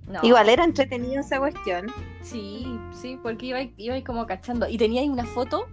No. 0.08 0.18
Igual 0.24 0.48
era 0.48 0.64
entretenido 0.64 1.20
esa 1.20 1.38
cuestión. 1.38 1.86
Sí, 2.22 2.78
sí, 2.92 3.18
porque 3.22 3.46
iba, 3.46 3.60
iba 3.76 4.00
como 4.04 4.26
cachando. 4.26 4.68
Y 4.68 4.78
tenía 4.78 5.02
ahí 5.02 5.08
una 5.08 5.24
foto, 5.24 5.66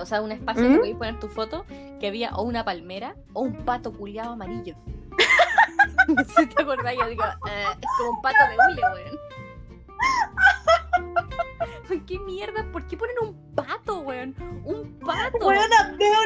o 0.00 0.06
sea, 0.06 0.22
un 0.22 0.32
espacio 0.32 0.62
¿Mm? 0.62 0.64
donde 0.64 0.78
podías 0.78 0.98
poner 0.98 1.20
tu 1.20 1.28
foto, 1.28 1.64
que 1.98 2.06
había 2.06 2.34
o 2.34 2.42
una 2.42 2.64
palmera 2.64 3.16
o 3.32 3.42
un 3.42 3.64
pato 3.64 3.92
culiado 3.92 4.32
amarillo. 4.32 4.76
si 6.36 6.46
te 6.46 6.62
acordás, 6.62 6.94
yo 6.98 7.06
digo, 7.08 7.24
eh, 7.50 7.64
es 7.80 7.88
como 7.98 8.10
un 8.10 8.22
pato 8.22 8.38
de 8.48 8.56
hule, 8.56 8.82
weón. 8.94 9.18
¿Qué 12.06 12.18
mierda? 12.20 12.64
¿Por 12.72 12.86
qué 12.86 12.96
ponen 12.96 13.16
un 13.20 13.54
pato, 13.54 14.00
weón? 14.00 14.34
Un 14.64 14.98
pato. 15.00 15.46
Weona, 15.46 15.96
veo, 15.98 16.18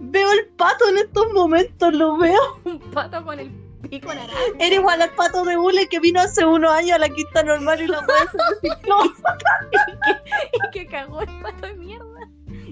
veo 0.00 0.32
el 0.32 0.46
pato 0.56 0.88
en 0.88 0.98
estos 0.98 1.32
momentos, 1.32 1.92
lo 1.92 2.16
veo. 2.16 2.40
Un 2.64 2.78
pato 2.78 3.24
con 3.24 3.38
el 3.38 3.50
Era 4.58 4.74
igual 4.74 5.02
al 5.02 5.10
pato 5.10 5.44
de 5.44 5.58
hule 5.58 5.86
que 5.86 6.00
vino 6.00 6.18
hace 6.20 6.46
unos 6.46 6.72
años 6.72 6.92
a 6.92 6.98
la 6.98 7.10
quinta 7.10 7.42
normal 7.42 7.82
y 7.82 7.86
la 7.86 8.00
se 8.00 8.38
recicló. 8.70 9.04
y 10.52 10.70
que 10.70 10.86
cagó 10.86 11.20
el 11.20 11.40
pato 11.42 11.66
de 11.66 11.74
mierda. 11.74 12.20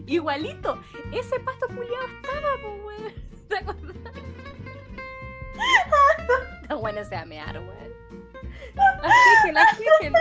Igualito. 0.07 0.81
Ese 1.13 1.39
pato 1.41 1.67
culiado 1.69 2.07
estaba, 2.07 2.49
pues, 2.63 2.85
weón. 2.85 3.13
¿Te 3.49 3.57
acordás? 3.59 3.97
Está 6.63 6.75
bueno 6.77 7.01
ese 7.01 7.17
amear, 7.17 7.59
weón. 7.59 7.93
Afíjen, 9.03 9.59
afíjen. 9.59 10.15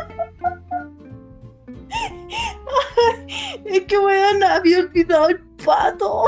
Es 3.63 3.81
que 3.85 3.97
weón, 3.97 4.43
había 4.43 4.79
olvidado 4.79 5.29
el 5.29 5.39
pato. 5.65 6.25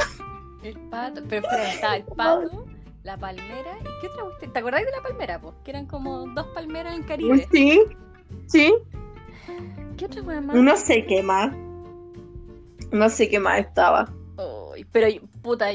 El 0.63 0.79
pato. 0.89 1.21
Pero 1.27 1.45
espera, 1.45 1.97
el 1.97 2.05
pato, 2.05 2.65
la 3.03 3.17
palmera. 3.17 3.77
¿Y 3.79 4.01
qué 4.01 4.07
otra 4.07 4.23
cuestión? 4.23 4.53
¿Te 4.53 4.59
acordás 4.59 4.85
de 4.85 4.91
la 4.91 5.01
palmera, 5.01 5.41
pues? 5.41 5.55
Que 5.63 5.71
eran 5.71 5.85
como 5.85 6.27
dos 6.27 6.47
palmeras 6.47 6.95
en 6.95 7.03
Caribe. 7.03 7.47
Sí, 7.51 7.81
sí. 8.47 8.73
¿Qué 9.97 10.05
otra 10.05 10.21
weón 10.21 10.47
más? 10.47 10.55
No 10.55 10.77
sé 10.77 11.05
qué 11.05 11.23
más. 11.23 11.53
No 12.91 13.09
sé 13.09 13.29
qué 13.29 13.39
más 13.39 13.59
estaba. 13.59 14.11
Ay, 14.37 14.85
pero, 14.91 15.07
puta, 15.41 15.67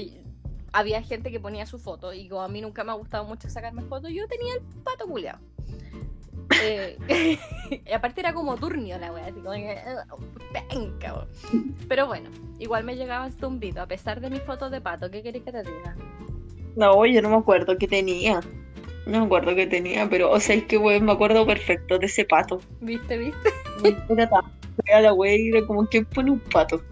había 0.73 1.03
gente 1.03 1.31
que 1.31 1.41
ponía 1.41 1.67
su 1.67 1.79
foto 1.79 2.13
y 2.13 2.29
como 2.29 2.43
a 2.43 2.49
mí 2.49 2.61
nunca 2.61 2.85
me 2.85 2.93
ha 2.93 2.95
gustado 2.95 3.25
mucho 3.25 3.49
sacarme 3.49 3.83
fotos, 3.83 4.11
yo 4.11 4.27
tenía 4.29 4.55
el 4.55 4.61
pato 4.83 5.07
culiao. 5.07 5.39
Eh, 6.63 6.99
y 7.87 7.93
aparte 7.93 8.21
era 8.21 8.33
como 8.33 8.57
turnio 8.57 8.99
la 8.99 9.13
wea, 9.13 9.27
así 9.27 9.41
como 9.41 9.53
que, 9.53 9.73
eh. 9.73 9.97
Pero 11.89 12.07
bueno, 12.07 12.31
igual 12.59 12.85
me 12.85 12.97
llegaban 12.97 13.33
zumbidos, 13.33 13.79
a 13.79 13.87
pesar 13.87 14.21
de 14.21 14.31
mis 14.31 14.43
fotos 14.43 14.71
de 14.71 14.81
pato, 14.81 15.11
¿qué 15.11 15.23
querés 15.23 15.43
que 15.43 15.53
te 15.53 15.63
diga? 15.63 15.97
No, 16.77 17.05
yo 17.07 17.23
no 17.23 17.31
me 17.31 17.37
acuerdo 17.37 17.77
qué 17.79 17.89
tenía. 17.89 18.41
No 19.07 19.21
me 19.21 19.27
acuerdo 19.27 19.55
qué 19.55 19.67
tenía, 19.67 20.09
pero, 20.09 20.31
o 20.31 20.41
sea, 20.41 20.57
es 20.57 20.65
que 20.65 20.79
weón, 20.79 21.05
me 21.05 21.13
acuerdo 21.13 21.47
perfecto 21.47 21.99
de 21.99 22.07
ese 22.07 22.25
pato. 22.25 22.61
¿Viste, 22.81 23.17
viste? 23.17 23.51
Era 24.11 24.29
tan 24.29 24.43
fea 24.85 25.01
la 25.01 25.13
wea 25.13 25.37
y 25.37 25.49
era 25.49 25.67
como 25.67 25.89
que 25.89 26.05
pone 26.05 26.33
un 26.33 26.41
pato. 26.41 26.83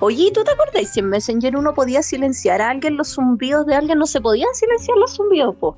Oye, 0.00 0.24
¿y 0.24 0.32
¿tú 0.32 0.42
te 0.44 0.50
acordás 0.50 0.92
si 0.92 1.00
en 1.00 1.08
Messenger 1.08 1.56
uno 1.56 1.72
podía 1.72 2.02
silenciar 2.02 2.60
a 2.60 2.70
alguien 2.70 2.96
los 2.96 3.14
zumbidos 3.14 3.66
de 3.66 3.74
alguien? 3.74 3.98
No 3.98 4.06
se 4.06 4.20
podían 4.20 4.52
silenciar 4.54 4.96
los 4.98 5.14
zumbidos, 5.14 5.54
po. 5.56 5.76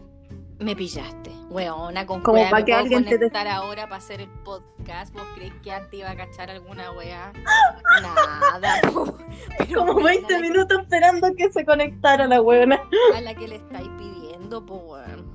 Me 0.58 0.74
pillaste, 0.74 1.23
weona, 1.54 2.04
con 2.04 2.20
Como 2.20 2.38
wea 2.40 2.50
pa' 2.50 2.56
me 2.58 2.64
que 2.64 2.72
puedo 2.72 2.82
alguien 2.82 3.04
te- 3.04 3.48
ahora 3.48 3.84
para 3.84 3.96
hacer 3.96 4.20
el 4.20 4.28
podcast. 4.28 5.14
¿Vos 5.14 5.22
crees 5.36 5.52
que 5.62 5.72
antes 5.72 5.98
iba 6.00 6.10
a 6.10 6.16
cachar 6.16 6.50
alguna 6.50 6.90
wea? 6.92 7.32
Nada. 8.02 8.80
Pero 9.58 9.80
Como 9.80 9.92
weona, 9.94 10.08
20 10.10 10.32
la 10.32 10.40
que- 10.40 10.42
minutos 10.50 10.78
esperando 10.82 11.28
que 11.36 11.52
se 11.52 11.64
conectara 11.64 12.26
la 12.26 12.42
weona. 12.42 12.80
a 13.14 13.20
la 13.20 13.34
que 13.34 13.48
le 13.48 13.56
estáis 13.56 13.88
pidiendo, 13.98 14.66
po, 14.66 14.74
weón. 14.76 15.32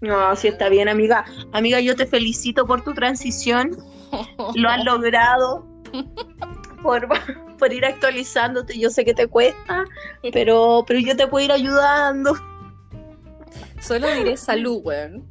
No, 0.00 0.34
sí 0.36 0.48
está 0.48 0.68
bien, 0.68 0.88
amiga. 0.88 1.24
Amiga, 1.52 1.80
yo 1.80 1.94
te 1.96 2.06
felicito 2.06 2.66
por 2.66 2.82
tu 2.82 2.94
transición. 2.94 3.76
Lo 4.54 4.68
has 4.70 4.84
logrado. 4.84 5.66
Por, 6.82 7.08
por 7.58 7.72
ir 7.72 7.84
actualizándote. 7.84 8.78
Yo 8.78 8.90
sé 8.90 9.04
que 9.04 9.12
te 9.14 9.26
cuesta, 9.26 9.84
pero, 10.32 10.84
pero 10.86 11.00
yo 11.00 11.16
te 11.16 11.26
puedo 11.26 11.44
ir 11.44 11.50
ayudando. 11.52 12.32
Solo 13.80 14.08
diré 14.14 14.36
salud, 14.36 14.80
weón. 14.84 15.24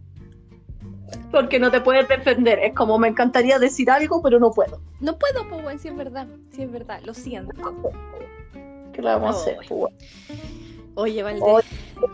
Porque 1.32 1.60
no 1.60 1.72
te 1.72 1.82
puedes 1.82 2.08
defender. 2.08 2.60
Es 2.60 2.74
como 2.74 2.98
me 2.98 3.08
encantaría 3.08 3.60
decir 3.60 3.90
algo, 3.90 4.22
pero 4.22 4.40
no 4.40 4.52
puedo. 4.52 4.82
No 5.00 5.18
puedo, 5.18 5.48
po, 5.50 5.58
weón, 5.58 5.80
si 5.80 5.88
es 5.90 5.96
verdad. 5.96 6.28
Si 6.52 6.64
es 6.64 6.72
verdad, 6.72 7.02
lo 7.06 7.14
siento. 7.14 7.54
¿Qué 8.94 9.02
le 9.02 9.08
vamos 9.10 9.36
a 9.36 9.40
hacer? 9.40 9.58
Pues, 9.68 9.94
Oye, 10.96 11.22
Valdés, 11.22 11.44
Oye, 11.44 11.66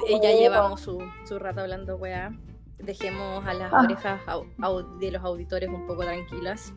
eh, 0.09 0.19
ya 0.21 0.31
llevamos 0.33 0.81
su, 0.81 1.01
su 1.25 1.39
rato 1.39 1.61
hablando, 1.61 1.95
weá. 1.95 2.31
Dejemos 2.79 3.45
a 3.47 3.53
las 3.53 3.71
Ah. 3.71 3.81
orejas 3.85 4.19
au- 4.27 4.45
au- 4.59 4.97
de 4.99 5.11
los 5.11 5.23
auditores 5.23 5.69
un 5.69 5.87
poco 5.87 6.03
tranquilas. 6.03 6.73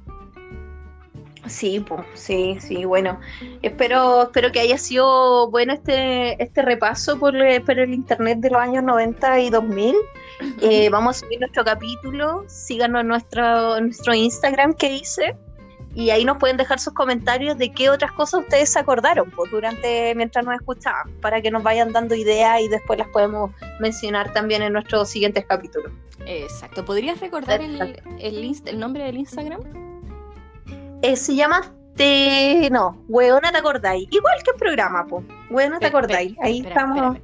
Sí, 1.49 1.81
pues, 1.81 2.03
sí, 2.15 2.59
sí, 2.61 2.85
bueno. 2.85 3.21
Espero, 3.63 4.25
espero 4.25 4.53
que 4.53 4.61
haya 4.61 4.79
sido 4.79 5.51
bueno 5.51 5.73
este, 5.73 6.43
este 6.43 6.63
repaso 6.63 7.19
por, 7.19 7.37
eh, 7.37 7.61
por 7.61 7.79
el 7.79 7.95
internet 7.95 8.39
de 8.39 8.51
los 8.51 8.61
años 8.61 8.83
90 8.85 9.41
y 9.41 9.51
2000. 9.51 9.95
Eh, 10.61 10.89
vamos 10.91 11.17
a 11.17 11.21
subir 11.21 11.41
nuestro 11.41 11.65
capítulo. 11.65 12.45
Síganos 12.49 13.03
en 13.03 13.09
nuestro, 13.09 13.81
nuestro 13.81 14.15
Instagram 14.15 14.75
que 14.75 14.97
hice. 14.97 15.37
Y 15.95 16.11
ahí 16.11 16.27
nos 16.27 16.37
pueden 16.37 16.59
dejar 16.59 16.79
sus 16.79 16.93
comentarios 16.93 17.57
de 17.57 17.73
qué 17.73 17.89
otras 17.89 18.13
cosas 18.13 18.43
ustedes 18.43 18.71
se 18.71 18.79
acordaron 18.79 19.31
pues, 19.31 19.51
durante 19.51 20.15
mientras 20.15 20.45
nos 20.45 20.55
escuchaban, 20.57 21.11
para 21.23 21.41
que 21.41 21.51
nos 21.51 21.63
vayan 21.63 21.91
dando 21.91 22.15
ideas 22.15 22.61
y 22.61 22.69
después 22.69 22.99
las 22.99 23.09
podemos 23.09 23.51
mencionar 23.81 24.31
también 24.35 24.61
en 24.61 24.75
nuestros 24.75 25.09
siguientes 25.09 25.47
capítulos. 25.47 25.91
Exacto. 26.27 26.85
¿Podrías 26.85 27.19
recordar 27.21 27.63
el, 27.63 27.81
el, 28.19 28.61
el 28.67 28.79
nombre 28.79 29.05
del 29.05 29.17
Instagram? 29.17 29.96
Eh, 31.03 31.17
se 31.17 31.35
llama 31.35 31.73
Te... 31.97 32.69
No, 32.71 33.03
Weona 33.09 33.53
te 33.53 33.59
acordáis. 33.59 34.09
Igual 34.11 34.43
que 34.45 34.51
el 34.51 34.57
programa, 34.57 35.07
pues. 35.07 35.25
Weona 35.51 35.79
te 35.79 35.87
acordáis. 35.87 36.37
Ahí 36.41 36.59
espera, 36.59 36.75
estamos. 36.75 37.19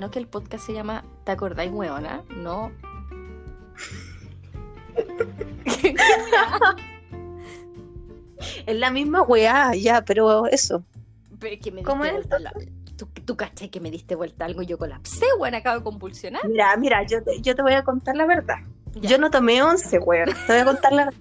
no 0.00 0.10
que 0.10 0.18
el 0.18 0.26
podcast 0.26 0.66
se 0.66 0.72
llama 0.72 1.04
¿Te 1.24 1.32
acordáis, 1.32 1.72
weona? 1.72 2.22
No. 2.36 2.70
Es 8.66 8.76
la 8.76 8.90
misma 8.90 9.22
weá, 9.22 9.74
ya, 9.74 10.04
pero 10.04 10.46
eso. 10.46 10.84
Pero 11.38 11.54
es 11.54 11.60
que 11.60 11.72
me 11.72 11.82
¿Cómo 11.82 12.04
es? 12.04 12.26
la... 12.40 12.52
Tú, 12.96 13.08
tú 13.24 13.36
caché 13.36 13.70
que 13.70 13.80
me 13.80 13.90
diste 13.90 14.14
vuelta 14.14 14.44
algo 14.44 14.62
y 14.62 14.66
yo 14.66 14.78
colapsé, 14.78 15.26
weón, 15.38 15.54
acabo 15.54 15.78
de 15.78 15.84
convulsionar. 15.84 16.46
Mira, 16.46 16.76
mira, 16.76 17.02
yo 17.04 17.22
te, 17.24 17.40
yo 17.40 17.56
te 17.56 17.62
voy 17.62 17.72
a 17.72 17.82
contar 17.82 18.16
la 18.16 18.26
verdad. 18.26 18.58
Yo 19.00 19.18
no 19.18 19.30
tomé 19.30 19.62
once, 19.62 19.98
weón. 19.98 20.28
Te 20.46 20.52
voy 20.52 20.62
a 20.62 20.64
contar 20.64 20.92
la. 20.92 21.12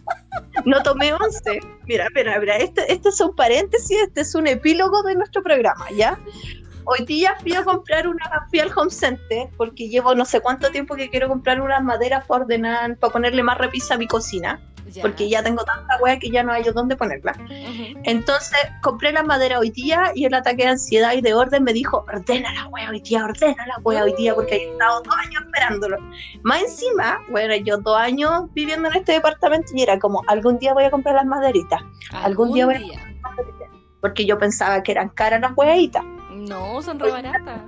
No 0.65 0.81
tomé 0.83 1.13
once. 1.13 1.59
Mira, 1.86 2.07
mira, 2.15 2.39
mira. 2.39 2.57
Este 2.57 3.09
es 3.09 3.19
un 3.21 3.36
paréntesis, 3.36 3.97
este 4.03 4.21
es 4.21 4.36
un 4.36 4.47
epílogo 4.47 5.03
de 5.03 5.15
nuestro 5.15 5.41
programa, 5.43 5.86
¿ya? 5.95 6.19
Hoy 6.86 7.06
día 7.06 7.36
fui 7.41 7.54
a 7.54 7.63
comprar 7.63 8.08
una, 8.08 8.46
fui 8.50 8.60
al 8.60 8.72
home 8.76 8.91
center 8.91 9.48
porque 9.58 9.88
llevo 9.89 10.13
no 10.15 10.26
sé 10.26 10.41
cuánto 10.41 10.69
tiempo 10.72 10.96
que 10.96 11.10
quiero 11.10 11.28
comprar 11.28 11.62
unas 11.62 11.84
maderas 11.84 12.26
para 12.26 12.43
ordenar, 12.43 12.98
para 12.98 13.13
ponerle 13.13 13.43
más 13.43 13.58
repisa 13.58 13.96
a 13.96 13.98
mi 13.98 14.08
cocina, 14.08 14.60
Ya. 14.88 15.02
porque 15.02 15.30
ya 15.30 15.41
tengo 15.41 15.63
tanta 15.63 15.98
wea 16.02 16.19
que 16.19 16.30
ya 16.30 16.43
no 16.43 16.52
hay 16.52 16.63
dónde 16.63 16.96
ponerla. 16.98 17.34
Entonces 18.04 18.60
compré 18.82 19.12
las 19.13 19.26
maderas 19.26 19.60
hoy 19.60 19.69
día 19.72 20.12
y 20.13 20.26
el 20.26 20.34
ataque 20.34 20.63
de 20.63 20.69
ansiedad 20.69 21.13
y 21.13 21.22
de 21.22 21.34
orden 21.34 21.63
me 21.63 21.72
dijo, 21.74 22.06
ordena 22.13 22.54
la 22.54 22.67
wea 22.67 22.89
hoy 22.89 23.00
día, 23.00 23.24
ordena 23.24 23.65
la 23.65 23.78
wea 23.84 24.04
hoy 24.04 24.13
día, 24.17 24.36
porque 24.36 24.56
he 24.58 24.72
estado 24.74 25.02
dos 25.04 25.15
años 25.15 25.41
esperándolo. 25.46 25.98
Más 26.43 26.62
encima, 26.62 27.19
bueno, 27.32 27.56
yo 27.56 27.78
dos 27.78 27.98
años 27.98 28.43
viviendo 28.54 28.89
en 28.89 28.96
este 28.98 29.13
departamento 29.13 29.72
y 29.74 29.82
era 29.84 29.98
como, 30.00 30.22
algún 30.28 30.60
día 30.60 30.74
voy 30.74 30.84
a 30.84 30.91
comprar 30.91 31.15
las 31.15 31.26
maderitas, 31.26 31.82
algún 32.12 32.52
día 32.54 32.65
voy 32.65 32.76
a- 32.76 33.13
porque 34.02 34.26
yo 34.26 34.38
pensaba 34.38 34.84
que 34.84 34.91
eran 34.91 35.08
caras 35.10 35.39
las 35.39 35.54
weitas. 35.56 36.04
No, 36.47 36.82
son 36.82 36.99
re 36.99 37.12
baratas. 37.12 37.62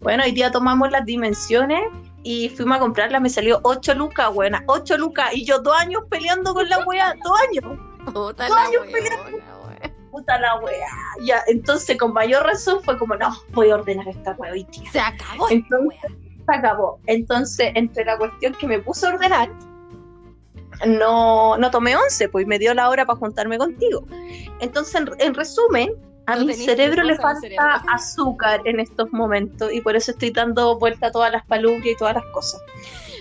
Bueno, 0.00 0.24
hoy 0.24 0.32
día 0.32 0.50
tomamos 0.50 0.90
las 0.90 1.04
dimensiones 1.04 1.80
y 2.24 2.48
fuimos 2.50 2.76
a 2.76 2.80
comprarlas, 2.80 3.20
me 3.20 3.30
salió 3.30 3.60
8 3.62 3.94
lucas, 3.94 4.32
buena, 4.32 4.62
8 4.66 4.96
lucas, 4.98 5.30
y 5.32 5.44
yo 5.44 5.58
dos 5.60 5.76
años 5.76 6.02
peleando 6.10 6.54
con 6.54 6.68
la 6.68 6.78
wea, 6.84 7.14
dos 7.24 7.40
años. 7.48 7.78
Puta 8.12 8.48
Dos 8.48 8.56
la 8.56 8.62
años 8.64 8.82
weona, 8.92 9.16
weón. 9.28 9.92
puta 10.10 10.38
la 10.40 10.56
wea. 10.60 10.86
Ya, 11.24 11.42
entonces 11.46 11.96
con 11.98 12.12
mayor 12.12 12.44
razón 12.44 12.82
fue 12.82 12.98
como, 12.98 13.14
no, 13.16 13.30
voy 13.52 13.70
a 13.70 13.76
ordenar 13.76 14.08
esta 14.08 14.32
wea 14.32 14.52
hoy 14.52 14.66
día. 14.72 14.90
Se 14.90 15.00
acabó 15.00 15.48
Entonces, 15.50 15.88
wea. 15.88 16.16
Se 16.48 16.54
acabó. 16.56 16.98
Entonces, 17.06 17.70
entre 17.76 18.04
la 18.04 18.18
cuestión 18.18 18.54
que 18.54 18.66
me 18.66 18.80
puse 18.80 19.06
a 19.06 19.10
ordenar, 19.10 19.48
no, 20.86 21.56
no 21.58 21.70
tomé 21.70 21.94
once, 21.96 22.28
pues 22.28 22.46
me 22.46 22.58
dio 22.58 22.74
la 22.74 22.88
hora 22.88 23.06
para 23.06 23.18
juntarme 23.18 23.56
contigo. 23.58 24.04
Entonces, 24.60 24.94
en, 24.96 25.10
en 25.20 25.34
resumen, 25.34 25.92
a 26.26 26.36
No 26.36 26.44
mi 26.46 26.54
cerebro 26.54 27.02
le 27.02 27.16
falta 27.16 27.40
cerebro. 27.40 27.64
azúcar 27.92 28.60
en 28.64 28.80
estos 28.80 29.12
momentos 29.12 29.72
y 29.72 29.80
por 29.80 29.96
eso 29.96 30.12
estoy 30.12 30.30
dando 30.30 30.78
vuelta 30.78 31.08
a 31.08 31.10
todas 31.10 31.32
las 31.32 31.44
palubrias 31.46 31.94
y 31.94 31.96
todas 31.96 32.14
las 32.14 32.24
cosas. 32.26 32.60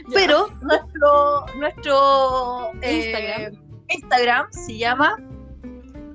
Ya. 0.08 0.14
Pero 0.14 0.48
nuestro, 0.62 1.46
nuestro 1.58 2.72
eh, 2.82 2.98
Instagram. 3.06 3.64
Instagram 3.90 4.52
se 4.52 4.78
llama 4.78 5.16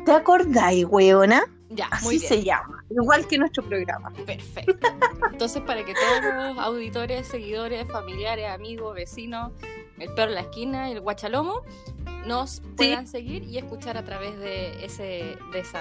¿Te 0.04 0.12
acordáis, 0.12 0.86
weona? 0.88 1.42
Ya, 1.70 1.88
Así 1.90 2.04
muy 2.04 2.18
bien. 2.18 2.28
se 2.28 2.42
llama, 2.44 2.84
igual 2.90 3.26
que 3.26 3.38
nuestro 3.38 3.62
programa. 3.64 4.12
Perfecto. 4.24 4.86
Entonces, 5.32 5.60
para 5.62 5.84
que 5.84 5.92
todos 5.94 6.54
los 6.54 6.58
auditores, 6.64 7.26
seguidores, 7.26 7.90
familiares, 7.90 8.48
amigos, 8.48 8.94
vecinos, 8.94 9.52
el 9.98 10.08
perro 10.14 10.28
en 10.28 10.34
la 10.36 10.40
esquina, 10.42 10.90
el 10.90 11.00
guachalomo, 11.00 11.62
nos 12.26 12.60
puedan 12.76 13.06
seguir 13.06 13.44
y 13.44 13.58
escuchar 13.58 13.96
a 13.96 14.04
través 14.04 14.38
de, 14.38 14.84
ese, 14.84 15.36
de 15.52 15.60
esa 15.60 15.80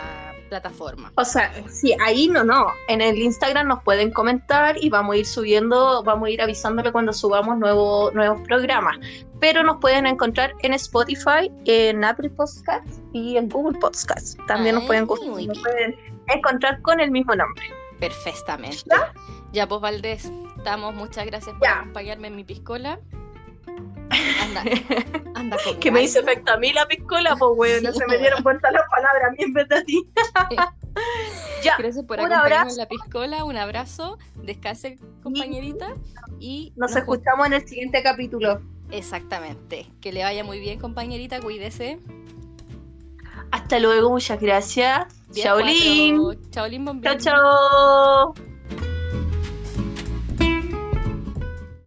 plataforma. 0.49 1.12
O 1.15 1.25
sea, 1.25 1.51
sí, 1.69 1.95
ahí 2.05 2.27
no, 2.27 2.43
no. 2.43 2.67
En 2.88 3.01
el 3.01 3.17
Instagram 3.17 3.67
nos 3.67 3.84
pueden 3.84 4.12
comentar 4.12 4.77
y 4.81 4.89
vamos 4.89 5.15
a 5.15 5.17
ir 5.17 5.25
subiendo, 5.25 6.03
vamos 6.03 6.27
a 6.27 6.31
ir 6.31 6.41
avisándole 6.41 6.91
cuando 6.91 7.13
subamos 7.13 7.58
nuevos 7.58 8.13
nuevos 8.13 8.41
programas. 8.41 8.97
Pero 9.39 9.63
nos 9.63 9.77
pueden 9.77 10.05
encontrar 10.05 10.53
en 10.60 10.73
Spotify, 10.73 11.51
en 11.65 12.03
Apple 12.03 12.29
Podcasts 12.29 13.01
y 13.12 13.38
en 13.38 13.49
Google 13.49 13.77
Podcasts. 13.79 14.38
También 14.47 14.75
nos 14.75 14.86
pueden, 14.86 15.05
nos 15.05 15.58
encontrar 16.27 16.81
con 16.81 16.99
el 16.99 17.12
mismo 17.12 17.36
nombre. 17.36 17.65
Perfectamente. 17.99 18.84
¿Ya? 19.51 19.67
pues 19.67 19.81
Valdés, 19.81 20.31
estamos. 20.58 20.93
Muchas 20.95 21.25
gracias 21.25 21.55
por 21.55 21.67
Ya. 21.67 21.79
acompañarme 21.79 22.27
en 22.27 22.36
mi 22.36 22.43
piscola. 22.43 22.99
Anda, 24.41 24.63
anda 25.35 25.57
con 25.63 25.79
Que 25.79 25.91
me 25.91 26.03
hizo 26.03 26.19
efecto 26.19 26.53
a 26.53 26.57
mí 26.57 26.71
la 26.73 26.85
piscola, 26.88 27.35
pues 27.35 27.51
weón, 27.55 27.83
no 27.83 27.91
se 27.91 28.05
me 28.07 28.17
dieron 28.17 28.43
vuelta 28.43 28.71
las 28.71 28.83
palabras 28.89 29.23
a 29.27 29.31
mí 29.31 29.38
en 29.39 29.53
vez 29.53 29.67
de 29.67 29.75
a 29.75 29.83
ti. 29.83 30.09
ya, 31.63 31.75
Gracias 31.77 32.05
por 32.05 32.19
abrazo. 32.19 32.71
en 32.71 32.77
la 32.77 32.88
piscola. 32.88 33.43
Un 33.43 33.57
abrazo. 33.57 34.17
Descanse, 34.35 34.99
compañerita. 35.23 35.95
Y 36.39 36.73
nos 36.75 36.91
nos 36.91 36.97
escuchamos 36.97 37.47
en 37.47 37.53
el 37.53 37.67
siguiente 37.67 38.03
capítulo. 38.03 38.61
Exactamente. 38.91 39.88
Que 40.01 40.11
le 40.11 40.23
vaya 40.23 40.43
muy 40.43 40.59
bien, 40.59 40.79
compañerita. 40.79 41.41
Cuídese. 41.41 41.99
Hasta 43.51 43.79
luego, 43.79 44.09
muchas 44.11 44.39
gracias. 44.39 45.05
Chaolín. 45.33 46.21
Chaolín, 46.51 46.85
bombín. 46.85 47.17
Chao, 47.17 48.33
chao. 48.33 48.54